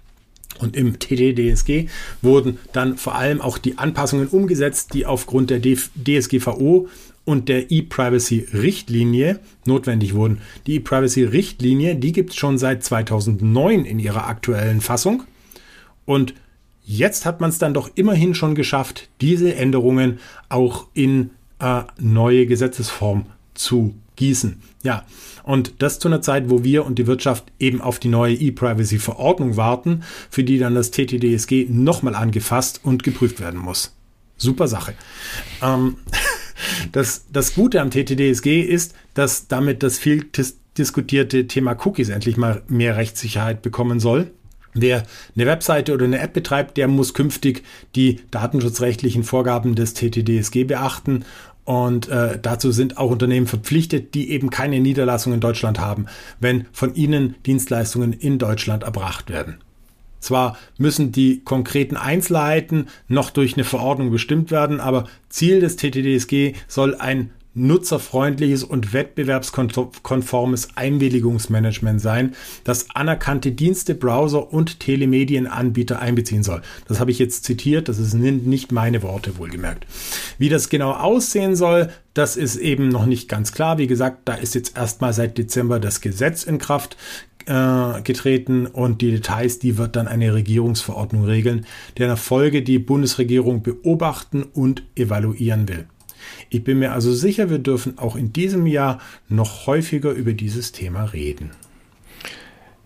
[0.59, 1.89] Und im TDDSG
[2.23, 6.89] wurden dann vor allem auch die Anpassungen umgesetzt, die aufgrund der DSGVO
[7.25, 10.41] und der E-Privacy-Richtlinie notwendig wurden.
[10.67, 15.25] Die E-Privacy-Richtlinie, die gibt es schon seit 2009 in ihrer aktuellen Fassung.
[16.07, 16.33] Und
[16.85, 21.31] jetzt hat man es dann doch immerhin schon geschafft, diese Änderungen auch in
[21.61, 24.63] äh, neue Gesetzesform zu gießen.
[24.83, 25.05] Ja,
[25.43, 29.57] und das zu einer Zeit, wo wir und die Wirtschaft eben auf die neue E-Privacy-Verordnung
[29.57, 33.95] warten, für die dann das TTDSG nochmal angefasst und geprüft werden muss.
[34.37, 34.95] Super Sache.
[35.63, 35.97] Ähm,
[36.93, 40.27] das, das Gute am TTDSG ist, dass damit das viel
[40.77, 44.31] diskutierte Thema Cookies endlich mal mehr Rechtssicherheit bekommen soll.
[44.75, 45.05] Wer
[45.35, 47.65] eine Webseite oder eine App betreibt, der muss künftig
[47.97, 51.25] die datenschutzrechtlichen Vorgaben des TTDSG beachten
[51.69, 56.07] und äh, dazu sind auch Unternehmen verpflichtet, die eben keine Niederlassung in Deutschland haben,
[56.41, 59.59] wenn von ihnen Dienstleistungen in Deutschland erbracht werden.
[60.19, 66.55] Zwar müssen die konkreten Einzelheiten noch durch eine Verordnung bestimmt werden, aber Ziel des TTDSG
[66.69, 72.35] soll ein nutzerfreundliches und wettbewerbskonformes Einwilligungsmanagement sein,
[72.65, 76.63] das anerkannte Dienste, Browser und Telemedienanbieter einbeziehen soll.
[76.87, 79.87] Das habe ich jetzt zitiert, das sind nicht meine Worte wohlgemerkt.
[80.39, 83.79] Wie das genau aussehen soll, das ist eben noch nicht ganz klar.
[83.79, 86.97] Wie gesagt, da ist jetzt erstmal seit Dezember das Gesetz in Kraft
[87.47, 93.63] äh, getreten und die Details, die wird dann eine Regierungsverordnung regeln, deren Folge die Bundesregierung
[93.63, 95.87] beobachten und evaluieren will.
[96.51, 100.73] Ich bin mir also sicher, wir dürfen auch in diesem Jahr noch häufiger über dieses
[100.73, 101.51] Thema reden.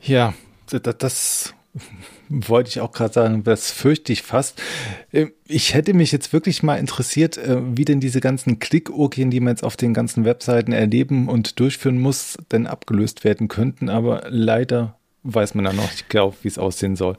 [0.00, 0.34] Ja,
[0.68, 1.54] das, das
[2.28, 4.60] wollte ich auch gerade sagen, das fürchte ich fast.
[5.12, 9.40] Ähm, ich hätte mich jetzt wirklich mal interessiert, äh, wie denn diese ganzen Klickorgien, die
[9.40, 13.88] man jetzt auf den ganzen Webseiten erleben und durchführen muss, denn abgelöst werden könnten.
[13.88, 17.16] Aber leider weiß man da noch nicht genau, wie es aussehen soll.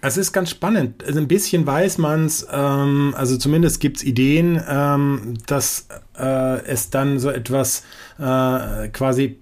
[0.00, 1.04] Es ist ganz spannend.
[1.04, 6.64] Also ein bisschen weiß man es, ähm, also zumindest gibt es Ideen, ähm, dass äh,
[6.66, 7.82] es dann so etwas
[8.18, 9.38] äh, quasi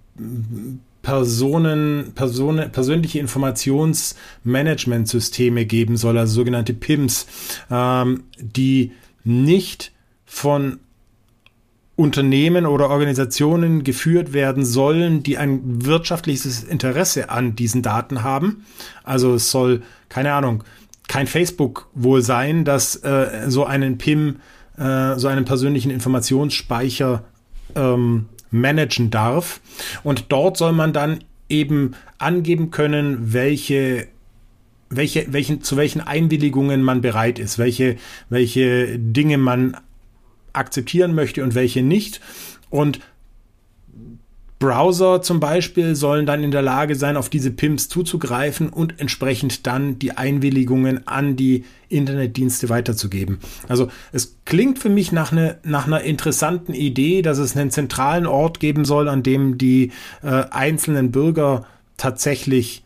[1.03, 7.27] Personen, Personen, persönliche Informationsmanagementsysteme geben soll, also sogenannte PIMS,
[7.71, 8.93] ähm, die
[9.25, 9.93] nicht
[10.25, 10.79] von
[11.97, 18.65] Unternehmen oder Organisationen geführt werden sollen, die ein wirtschaftliches Interesse an diesen Daten haben.
[19.03, 20.63] Also es soll, keine Ahnung,
[21.09, 24.37] kein Facebook wohl sein, das äh, so einen PIM,
[24.77, 27.25] äh, so einen persönlichen Informationsspeicher
[27.75, 29.61] ähm, managen darf.
[30.03, 34.09] Und dort soll man dann eben angeben können, welche
[34.89, 37.97] welche, welchen, zu welchen Einwilligungen man bereit ist, welche,
[38.29, 39.77] welche Dinge man
[40.57, 42.21] akzeptieren möchte und welche nicht.
[42.71, 43.01] Und
[44.59, 49.67] Browser zum Beispiel sollen dann in der Lage sein, auf diese PIMs zuzugreifen und entsprechend
[49.67, 53.39] dann die Einwilligungen an die Internetdienste weiterzugeben.
[53.69, 58.27] Also es klingt für mich nach, eine, nach einer interessanten Idee, dass es einen zentralen
[58.27, 59.93] Ort geben soll, an dem die
[60.23, 61.67] äh, einzelnen Bürger
[61.99, 62.83] tatsächlich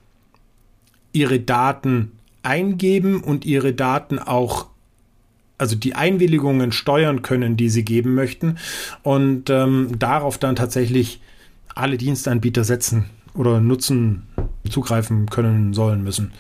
[1.13, 2.13] ihre Daten
[2.43, 4.70] eingeben und ihre Daten auch
[5.61, 8.57] also die Einwilligungen steuern können, die sie geben möchten
[9.03, 11.21] und ähm, darauf dann tatsächlich
[11.75, 14.27] alle Dienstanbieter setzen oder nutzen,
[14.69, 16.33] zugreifen können sollen müssen.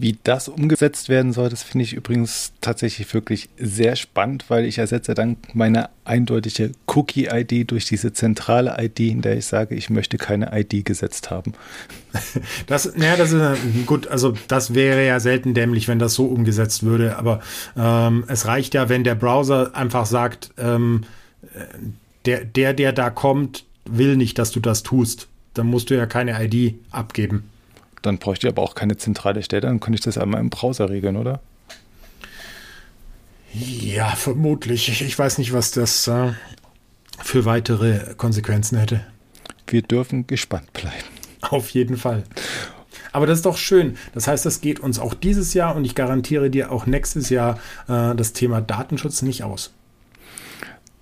[0.00, 4.78] Wie das umgesetzt werden soll, das finde ich übrigens tatsächlich wirklich sehr spannend, weil ich
[4.78, 10.16] ersetze dann meine eindeutige Cookie-ID durch diese zentrale ID, in der ich sage, ich möchte
[10.16, 11.52] keine ID gesetzt haben.
[12.66, 16.82] Das, naja, das ist gut, also das wäre ja selten dämlich, wenn das so umgesetzt
[16.82, 17.40] würde, aber
[17.76, 21.02] ähm, es reicht ja, wenn der Browser einfach sagt, ähm,
[22.24, 25.28] der, der, der da kommt, will nicht, dass du das tust.
[25.54, 27.44] Dann musst du ja keine ID abgeben.
[28.02, 30.90] Dann bräuchte ich aber auch keine zentrale Stelle, dann könnte ich das einmal im Browser
[30.90, 31.40] regeln, oder?
[33.52, 34.88] Ja, vermutlich.
[34.88, 36.32] Ich, ich weiß nicht, was das äh,
[37.22, 39.04] für weitere Konsequenzen hätte.
[39.66, 40.96] Wir dürfen gespannt bleiben.
[41.40, 42.24] Auf jeden Fall.
[43.12, 43.96] Aber das ist doch schön.
[44.14, 47.58] Das heißt, das geht uns auch dieses Jahr und ich garantiere dir auch nächstes Jahr
[47.88, 49.72] äh, das Thema Datenschutz nicht aus.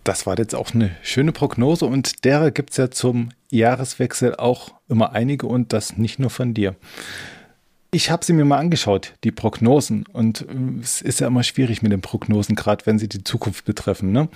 [0.05, 4.75] Das war jetzt auch eine schöne Prognose und derer gibt es ja zum Jahreswechsel auch
[4.89, 6.77] immer einige und das nicht nur von dir.
[7.91, 10.05] Ich habe sie mir mal angeschaut, die Prognosen.
[10.13, 13.65] Und äh, es ist ja immer schwierig mit den Prognosen, gerade wenn sie die Zukunft
[13.65, 14.13] betreffen.
[14.13, 14.29] Ne?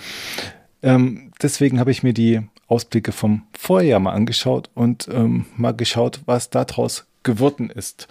[0.83, 6.21] Ähm, deswegen habe ich mir die Ausblicke vom Vorjahr mal angeschaut und ähm, mal geschaut,
[6.27, 8.09] was daraus geworden ist.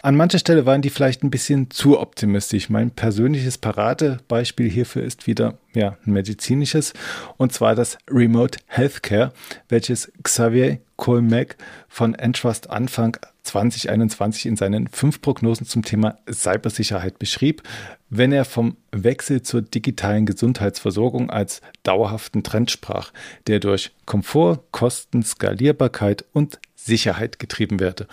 [0.00, 2.70] An mancher Stelle waren die vielleicht ein bisschen zu optimistisch.
[2.70, 6.92] Mein persönliches Paradebeispiel hierfür ist wieder ja, ein medizinisches,
[7.36, 9.32] und zwar das Remote Healthcare,
[9.68, 11.56] welches Xavier Colmec
[11.88, 17.62] von Entrust Anfang 2021 in seinen fünf Prognosen zum Thema Cybersicherheit beschrieb,
[18.08, 23.12] wenn er vom Wechsel zur digitalen Gesundheitsversorgung als dauerhaften Trend sprach,
[23.46, 28.06] der durch Komfort, Kosten, Skalierbarkeit und Sicherheit getrieben werde.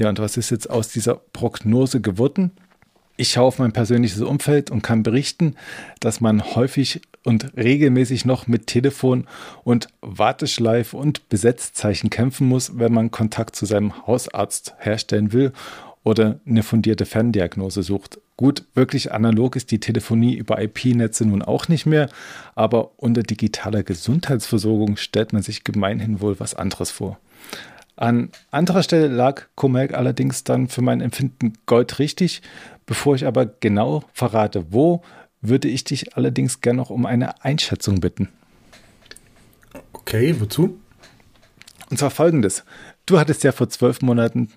[0.00, 2.52] Ja, und was ist jetzt aus dieser Prognose geworden?
[3.18, 5.56] Ich schaue auf mein persönliches Umfeld und kann berichten,
[6.00, 9.26] dass man häufig und regelmäßig noch mit Telefon
[9.62, 15.52] und Warteschleife und Besetzzeichen kämpfen muss, wenn man Kontakt zu seinem Hausarzt herstellen will
[16.02, 18.20] oder eine fundierte Ferndiagnose sucht.
[18.38, 22.08] Gut, wirklich analog ist die Telefonie über IP-Netze nun auch nicht mehr,
[22.54, 27.18] aber unter digitaler Gesundheitsversorgung stellt man sich gemeinhin wohl was anderes vor.
[28.00, 32.40] An anderer Stelle lag Comelc allerdings dann für mein Empfinden Gold richtig.
[32.86, 35.02] Bevor ich aber genau verrate, wo,
[35.42, 38.30] würde ich dich allerdings gerne noch um eine Einschätzung bitten.
[39.92, 40.80] Okay, wozu?
[41.90, 42.64] Und zwar folgendes.
[43.04, 44.48] Du hattest ja vor zwölf Monaten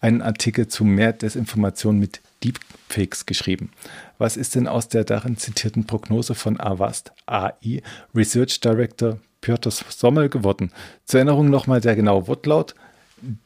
[0.00, 3.72] einen Artikel zu mehr Desinformation mit Deepfakes geschrieben.
[4.18, 7.82] Was ist denn aus der darin zitierten Prognose von Avast AI
[8.14, 10.70] Research Director Piotr Sommel geworden?
[11.04, 12.76] Zur Erinnerung nochmal der genaue Wortlaut.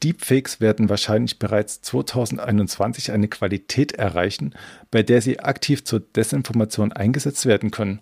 [0.03, 4.55] Deepfakes werden wahrscheinlich bereits 2021 eine Qualität erreichen,
[4.91, 8.01] bei der sie aktiv zur Desinformation eingesetzt werden können.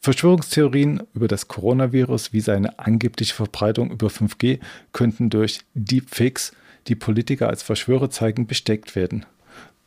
[0.00, 4.60] Verschwörungstheorien über das Coronavirus wie seine angebliche Verbreitung über 5G
[4.92, 6.52] könnten durch Deepfakes,
[6.86, 9.26] die Politiker als Verschwörer zeigen, besteckt werden.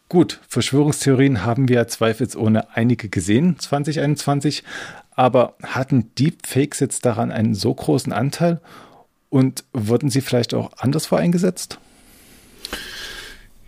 [0.09, 4.63] Gut, Verschwörungstheorien haben wir zweifelsohne einige gesehen 2021,
[5.11, 8.59] aber hatten Deepfakes jetzt daran einen so großen Anteil
[9.29, 11.79] und wurden sie vielleicht auch anderswo eingesetzt?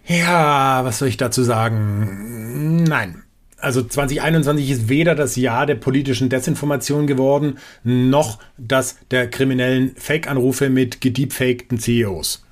[0.06, 2.84] Ja, was soll ich dazu sagen?
[2.84, 3.24] Nein.
[3.58, 10.70] Also 2021 ist weder das Jahr der politischen Desinformation geworden, noch das der kriminellen Fake-Anrufe
[10.70, 12.44] mit gedeepfakten CEOs.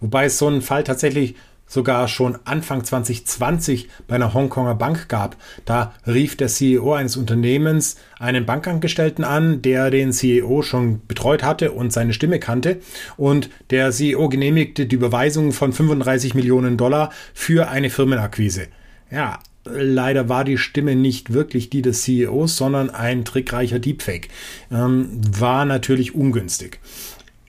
[0.00, 1.34] Wobei es so einen Fall tatsächlich
[1.74, 5.36] sogar schon Anfang 2020 bei einer Hongkonger Bank gab.
[5.64, 11.72] Da rief der CEO eines Unternehmens einen Bankangestellten an, der den CEO schon betreut hatte
[11.72, 12.80] und seine Stimme kannte.
[13.16, 18.68] Und der CEO genehmigte die Überweisung von 35 Millionen Dollar für eine Firmenakquise.
[19.10, 24.28] Ja, leider war die Stimme nicht wirklich die des CEOs, sondern ein trickreicher Deepfake.
[24.70, 26.78] Ähm, war natürlich ungünstig.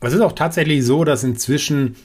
[0.02, 1.96] Es ist auch tatsächlich so, dass inzwischen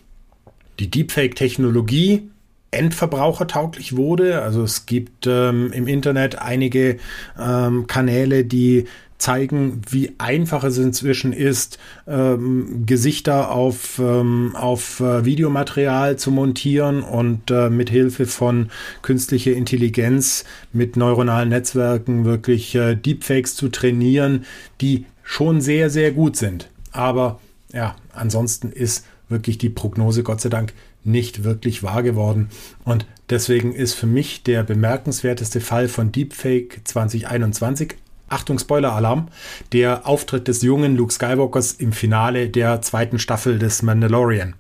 [0.81, 2.31] die Deepfake-Technologie
[2.73, 4.43] endverbrauchertauglich wurde.
[4.43, 6.99] Also es gibt ähm, im Internet einige
[7.39, 8.87] ähm, Kanäle, die
[9.19, 11.79] zeigen, wie einfach es inzwischen ist,
[12.09, 18.71] ähm, Gesichter auf, ähm, auf äh, Videomaterial zu montieren und äh, mit Hilfe von
[19.03, 24.47] künstlicher Intelligenz mit neuronalen Netzwerken wirklich äh, Deepfakes zu trainieren,
[24.81, 26.71] die schon sehr, sehr gut sind.
[26.91, 27.41] Aber
[27.73, 30.73] ja, ansonsten ist wirklich die Prognose Gott sei Dank
[31.05, 32.51] nicht wirklich wahr geworden.
[32.85, 37.95] Und deswegen ist für mich der bemerkenswerteste Fall von Deepfake 2021
[38.31, 39.29] Achtung, Spoiler-Alarm,
[39.73, 44.55] der Auftritt des jungen Luke Skywalkers im Finale der zweiten Staffel des Mandalorian.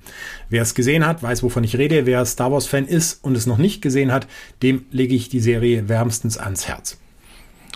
[0.48, 2.04] Wer es gesehen hat, weiß, wovon ich rede.
[2.04, 4.26] Wer Star Wars-Fan ist und es noch nicht gesehen hat,
[4.62, 6.98] dem lege ich die Serie wärmstens ans Herz.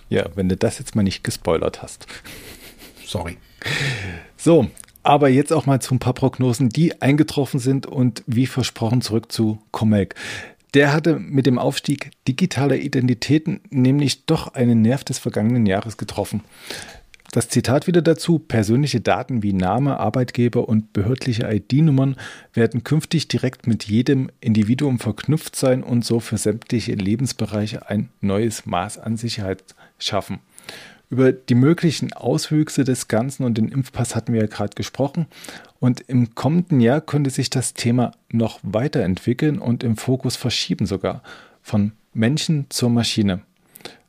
[0.09, 2.07] Ja, wenn du das jetzt mal nicht gespoilert hast.
[3.07, 3.38] Sorry.
[4.36, 4.68] So,
[5.05, 9.30] aber jetzt auch mal zu ein paar Prognosen, die eingetroffen sind und wie versprochen zurück
[9.30, 10.14] zu Comelc.
[10.72, 16.42] Der hatte mit dem Aufstieg digitaler Identitäten nämlich doch einen Nerv des vergangenen Jahres getroffen.
[17.30, 22.16] Das Zitat wieder dazu, persönliche Daten wie Name, Arbeitgeber und behördliche ID-Nummern
[22.52, 28.66] werden künftig direkt mit jedem Individuum verknüpft sein und so für sämtliche Lebensbereiche ein neues
[28.66, 29.64] Maß an Sicherheit
[29.98, 30.38] schaffen.
[31.11, 35.26] Über die möglichen Auswüchse des Ganzen und den Impfpass hatten wir ja gerade gesprochen.
[35.78, 41.22] Und im kommenden Jahr könnte sich das Thema noch weiterentwickeln und im Fokus verschieben sogar
[41.62, 43.42] von Menschen zur Maschine.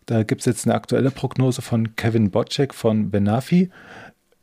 [0.05, 3.71] Da gibt es jetzt eine aktuelle Prognose von Kevin Bocek von Benafi.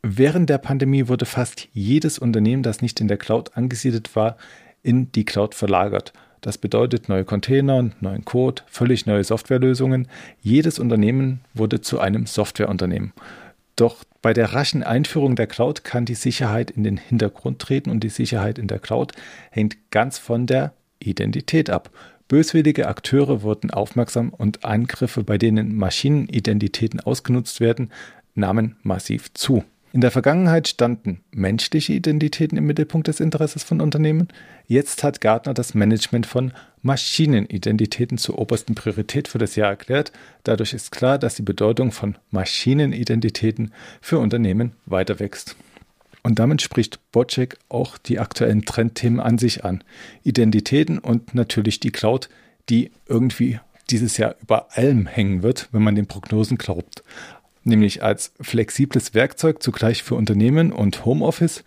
[0.01, 4.37] Während der Pandemie wurde fast jedes Unternehmen, das nicht in der Cloud angesiedelt war,
[4.81, 6.11] in die Cloud verlagert.
[6.43, 10.09] Das bedeutet neue Container, neuen Code, völlig neue Softwarelösungen.
[10.41, 13.13] Jedes Unternehmen wurde zu einem Softwareunternehmen.
[13.77, 18.03] Doch bei der raschen Einführung der Cloud kann die Sicherheit in den Hintergrund treten und
[18.03, 19.13] die Sicherheit in der Cloud
[19.51, 21.89] hängt ganz von der Identität ab.
[22.27, 27.89] Böswillige Akteure wurden aufmerksam und Angriffe, bei denen Maschinenidentitäten ausgenutzt werden,
[28.35, 29.63] nahmen massiv zu.
[29.93, 34.27] In der Vergangenheit standen menschliche Identitäten im Mittelpunkt des Interesses von Unternehmen.
[34.65, 40.11] Jetzt hat Gartner das Management von Maschinenidentitäten zur obersten Priorität für das Jahr erklärt.
[40.43, 43.71] Dadurch ist klar, dass die Bedeutung von Maschinenidentitäten
[44.01, 45.55] für Unternehmen weiter wächst.
[46.23, 49.83] Und damit spricht Bocek auch die aktuellen Trendthemen an sich an.
[50.23, 52.29] Identitäten und natürlich die Cloud,
[52.67, 53.59] die irgendwie
[53.91, 57.03] dieses Jahr über allem hängen wird, wenn man den Prognosen glaubt.
[57.63, 61.63] Nämlich als flexibles Werkzeug zugleich für Unternehmen und Homeoffice,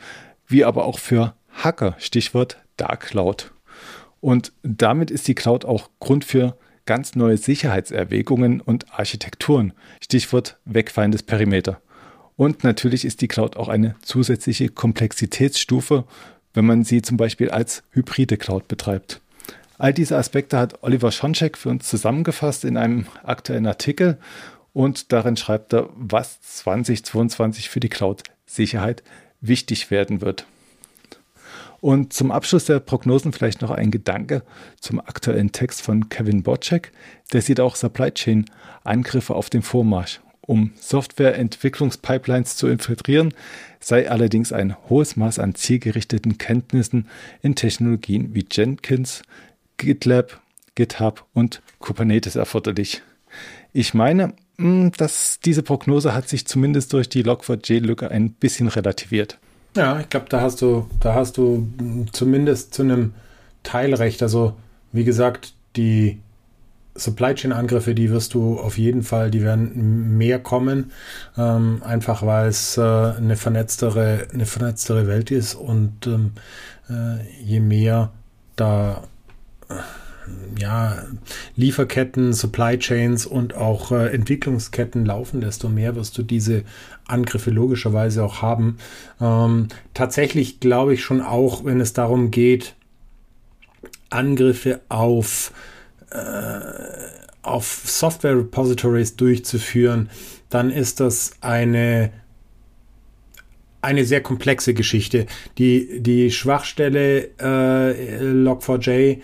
[0.46, 3.52] wie aber auch für Hacker, Stichwort Dark Cloud.
[4.20, 11.22] Und damit ist die Cloud auch Grund für ganz neue Sicherheitserwägungen und Architekturen, Stichwort wegfallendes
[11.22, 11.80] Perimeter.
[12.36, 16.04] Und natürlich ist die Cloud auch eine zusätzliche Komplexitätsstufe,
[16.54, 19.20] wenn man sie zum Beispiel als hybride Cloud betreibt.
[19.78, 24.18] All diese Aspekte hat Oliver Schoncheck für uns zusammengefasst in einem aktuellen Artikel
[24.76, 29.02] und darin schreibt er, was 2022 für die Cloud-Sicherheit
[29.40, 30.44] wichtig werden wird.
[31.80, 34.42] Und zum Abschluss der Prognosen vielleicht noch ein Gedanke
[34.78, 36.92] zum aktuellen Text von Kevin Bocek.
[37.32, 38.44] Der sieht auch Supply Chain
[38.84, 40.20] Angriffe auf den Vormarsch.
[40.42, 43.32] Um Softwareentwicklungspipelines zu infiltrieren,
[43.80, 47.08] sei allerdings ein hohes Maß an zielgerichteten Kenntnissen
[47.40, 49.22] in Technologien wie Jenkins,
[49.78, 50.38] GitLab,
[50.74, 53.00] GitHub und Kubernetes erforderlich.
[53.72, 59.38] Ich meine, dass diese Prognose hat sich zumindest durch die Log4j-Lücke ein bisschen relativiert.
[59.76, 63.12] Ja, ich glaube, da hast du, da hast du hm, zumindest zu einem
[63.62, 64.22] Teil recht.
[64.22, 64.56] Also,
[64.92, 66.18] wie gesagt, die
[66.94, 70.92] Supply Chain Angriffe, die wirst du auf jeden Fall, die werden mehr kommen,
[71.36, 76.32] ähm, einfach weil es äh, eine vernetztere, eine vernetztere Welt ist und ähm,
[76.88, 78.12] äh, je mehr
[78.56, 79.02] da
[79.68, 79.74] äh,
[80.58, 81.04] ja,
[81.54, 86.64] Lieferketten, Supply Chains und auch äh, Entwicklungsketten laufen, desto mehr wirst du diese
[87.06, 88.78] Angriffe logischerweise auch haben.
[89.20, 92.74] Ähm, tatsächlich glaube ich schon auch, wenn es darum geht,
[94.10, 95.52] Angriffe auf
[96.10, 96.60] äh,
[97.42, 100.10] auf Software Repositories durchzuführen,
[100.50, 102.10] dann ist das eine
[103.82, 105.26] eine sehr komplexe Geschichte.
[105.58, 109.20] Die, die Schwachstelle äh, Log4j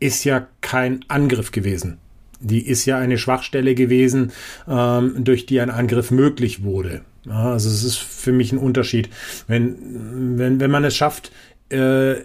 [0.00, 1.98] ist ja kein Angriff gewesen.
[2.40, 4.32] Die ist ja eine Schwachstelle gewesen,
[4.68, 7.02] ähm, durch die ein Angriff möglich wurde.
[7.24, 9.10] Ja, also es ist für mich ein Unterschied.
[9.48, 11.32] Wenn, wenn, wenn man es schafft,
[11.70, 12.20] äh,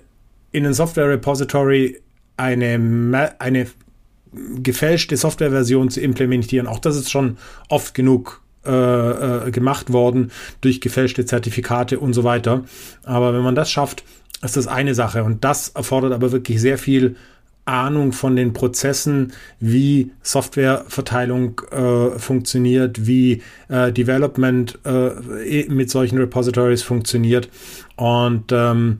[0.51, 1.99] in ein Software Repository
[2.37, 3.67] eine, eine
[4.31, 6.67] gefälschte Softwareversion zu implementieren.
[6.67, 7.37] Auch das ist schon
[7.69, 12.63] oft genug äh, äh, gemacht worden durch gefälschte Zertifikate und so weiter.
[13.03, 14.03] Aber wenn man das schafft,
[14.41, 15.23] ist das eine Sache.
[15.23, 17.15] Und das erfordert aber wirklich sehr viel
[17.65, 26.83] Ahnung von den Prozessen, wie Softwareverteilung äh, funktioniert, wie äh, Development äh, mit solchen Repositories
[26.83, 27.49] funktioniert.
[27.95, 28.99] Und ähm,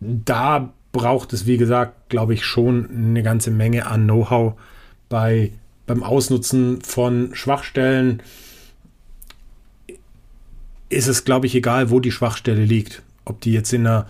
[0.00, 4.54] da braucht es, wie gesagt, glaube ich, schon eine ganze Menge an Know-how
[5.08, 5.52] bei,
[5.86, 8.22] beim Ausnutzen von Schwachstellen.
[10.88, 13.02] Ist es, glaube ich, egal, wo die Schwachstelle liegt.
[13.24, 14.06] Ob die jetzt in einer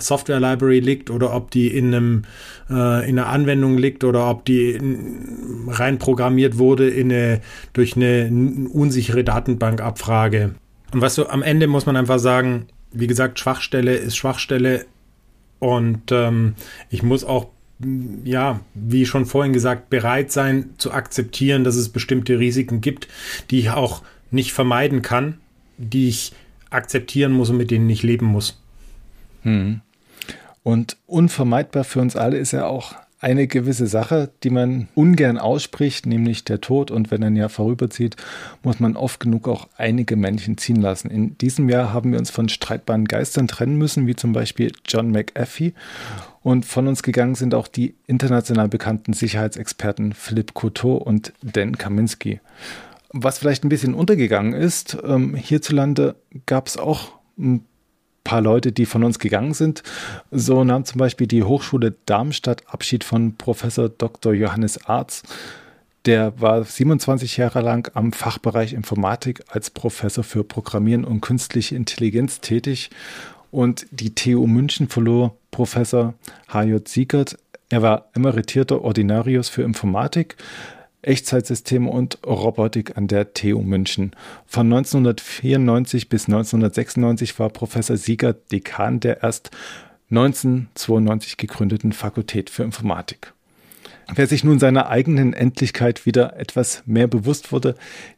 [0.00, 2.22] Software Library liegt oder ob die in, einem,
[2.68, 7.40] äh, in einer Anwendung liegt oder ob die in, rein programmiert wurde in eine,
[7.72, 8.30] durch eine
[8.72, 10.54] unsichere Datenbankabfrage.
[10.92, 14.86] Und was so am Ende muss man einfach sagen, wie gesagt, Schwachstelle ist Schwachstelle
[15.58, 16.54] und ähm,
[16.90, 17.48] ich muss auch,
[18.24, 23.08] ja, wie schon vorhin gesagt, bereit sein zu akzeptieren, dass es bestimmte Risiken gibt,
[23.50, 25.38] die ich auch nicht vermeiden kann,
[25.76, 26.32] die ich
[26.70, 28.60] akzeptieren muss und mit denen ich leben muss.
[29.42, 29.80] Hm.
[30.62, 36.06] Und unvermeidbar für uns alle ist ja auch eine gewisse Sache, die man ungern ausspricht,
[36.06, 36.90] nämlich der Tod.
[36.90, 38.16] Und wenn ein Jahr vorüberzieht,
[38.62, 41.10] muss man oft genug auch einige Männchen ziehen lassen.
[41.10, 45.10] In diesem Jahr haben wir uns von streitbaren Geistern trennen müssen, wie zum Beispiel John
[45.10, 45.72] McAfee.
[46.42, 52.40] Und von uns gegangen sind auch die international bekannten Sicherheitsexperten Philipp Couteau und Dan Kaminski.
[53.10, 57.64] Was vielleicht ein bisschen untergegangen ist, ähm, hierzulande gab es auch ein
[58.22, 59.82] paar Leute, die von uns gegangen sind.
[60.30, 64.34] So nahm zum Beispiel die Hochschule Darmstadt Abschied von Professor Dr.
[64.34, 65.22] Johannes Arz.
[66.04, 72.40] Der war 27 Jahre lang am Fachbereich Informatik als Professor für Programmieren und künstliche Intelligenz
[72.40, 72.90] tätig.
[73.50, 76.12] Und die TU München verlor Professor
[76.48, 76.86] H.J.
[76.86, 77.38] Siegert.
[77.70, 80.36] Er war emeritierter Ordinarius für Informatik,
[81.02, 84.12] Echtzeitsysteme und Robotik an der TU München.
[84.46, 89.50] Von 1994 bis 1996 war Professor Sieger Dekan der erst
[90.10, 93.32] 1992 gegründeten Fakultät für Informatik.
[94.14, 97.74] Wer sich nun seiner eigenen Endlichkeit wieder etwas mehr bewusst wurde,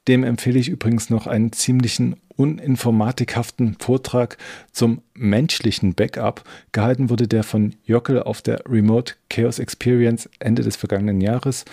[0.07, 4.39] dem empfehle ich übrigens noch einen ziemlichen uninformatikhaften Vortrag
[4.73, 6.45] zum menschlichen Backup.
[6.71, 11.65] Gehalten wurde der von Jockel auf der Remote Chaos Experience Ende des vergangenen Jahres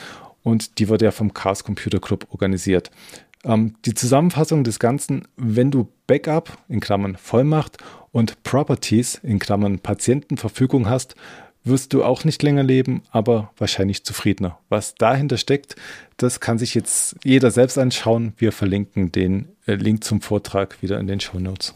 [0.48, 2.90] und die wurde ja vom Chaos Computer Club organisiert.
[3.44, 7.78] Ähm, die Zusammenfassung des Ganzen, wenn du Backup in Klammern Vollmacht
[8.14, 11.16] und Properties in Klammern Patientenverfügung hast,
[11.66, 14.58] wirst du auch nicht länger leben, aber wahrscheinlich zufriedener.
[14.70, 15.76] Was dahinter steckt,
[16.16, 18.32] das kann sich jetzt jeder selbst anschauen.
[18.38, 21.74] Wir verlinken den äh, Link zum Vortrag wieder in den Show Notes.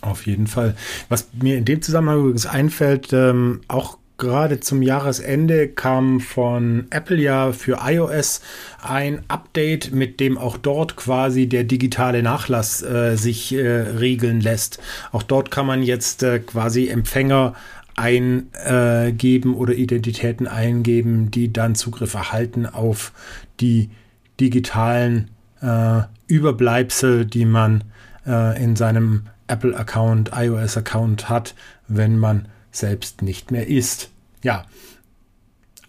[0.00, 0.76] Auf jeden Fall.
[1.08, 7.16] Was mir in dem Zusammenhang übrigens einfällt, ähm, auch gerade zum Jahresende kam von Apple
[7.16, 8.42] ja für iOS
[8.80, 14.78] ein Update, mit dem auch dort quasi der digitale Nachlass äh, sich äh, regeln lässt.
[15.10, 17.54] Auch dort kann man jetzt äh, quasi Empfänger
[17.96, 23.12] eingeben oder Identitäten eingeben, die dann Zugriff erhalten auf
[23.58, 23.90] die
[24.38, 27.84] digitalen äh, Überbleibsel, die man
[28.26, 31.54] äh, in seinem Apple-Account, iOS-Account hat,
[31.88, 34.10] wenn man selbst nicht mehr ist.
[34.42, 34.66] Ja.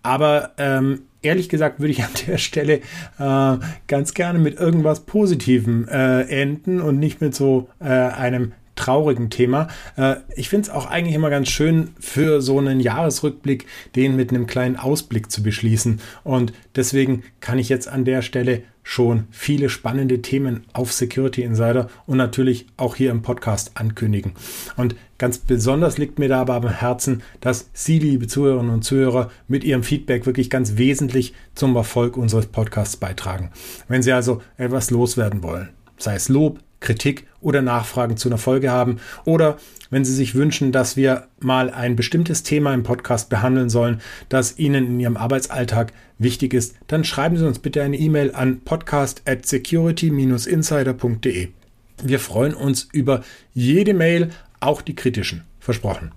[0.04, 2.82] Aber ähm, ehrlich gesagt würde ich an der Stelle
[3.20, 3.58] äh,
[3.88, 9.68] ganz gerne mit irgendwas Positivem äh, enden und nicht mit so äh, einem traurigen Thema.
[9.96, 13.66] Äh, ich finde es auch eigentlich immer ganz schön, für so einen Jahresrückblick
[13.96, 16.02] den mit einem kleinen Ausblick zu beschließen.
[16.24, 21.90] Und deswegen kann ich jetzt an der Stelle schon viele spannende Themen auf Security Insider
[22.06, 24.34] und natürlich auch hier im Podcast ankündigen.
[24.78, 29.32] Und ganz besonders liegt mir da aber am Herzen, dass Sie, liebe Zuhörerinnen und Zuhörer,
[29.48, 33.52] mit Ihrem Feedback wirklich ganz wesentlich zum Erfolg unseres Podcasts beitragen.
[33.88, 38.72] Wenn Sie also etwas loswerden wollen, sei es Lob, Kritik oder Nachfragen zu einer Folge
[38.72, 39.58] haben oder
[39.90, 44.58] wenn Sie sich wünschen, dass wir mal ein bestimmtes Thema im Podcast behandeln sollen, das
[44.58, 49.22] Ihnen in Ihrem Arbeitsalltag wichtig ist, dann schreiben Sie uns bitte eine E-Mail an podcast
[49.26, 51.50] at security-insider.de.
[52.04, 53.24] Wir freuen uns über
[53.54, 55.44] jede Mail, auch die kritischen.
[55.60, 56.12] Versprochen.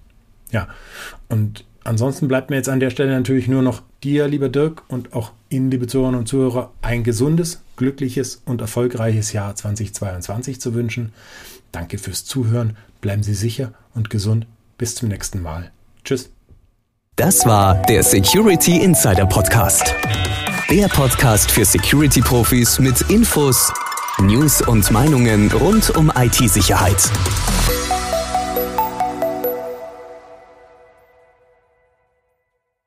[0.51, 0.69] Ja,
[1.29, 5.13] und ansonsten bleibt mir jetzt an der Stelle natürlich nur noch dir, lieber Dirk, und
[5.13, 11.13] auch Ihnen, liebe Zuhörerinnen und Zuhörer, ein gesundes, glückliches und erfolgreiches Jahr 2022 zu wünschen.
[11.73, 14.47] Danke fürs Zuhören, bleiben Sie sicher und gesund.
[14.79, 15.71] Bis zum nächsten Mal.
[16.05, 16.31] Tschüss.
[17.17, 19.95] Das war der Security Insider Podcast.
[20.69, 23.73] Der Podcast für Security-Profis mit Infos,
[24.19, 27.11] News und Meinungen rund um IT-Sicherheit.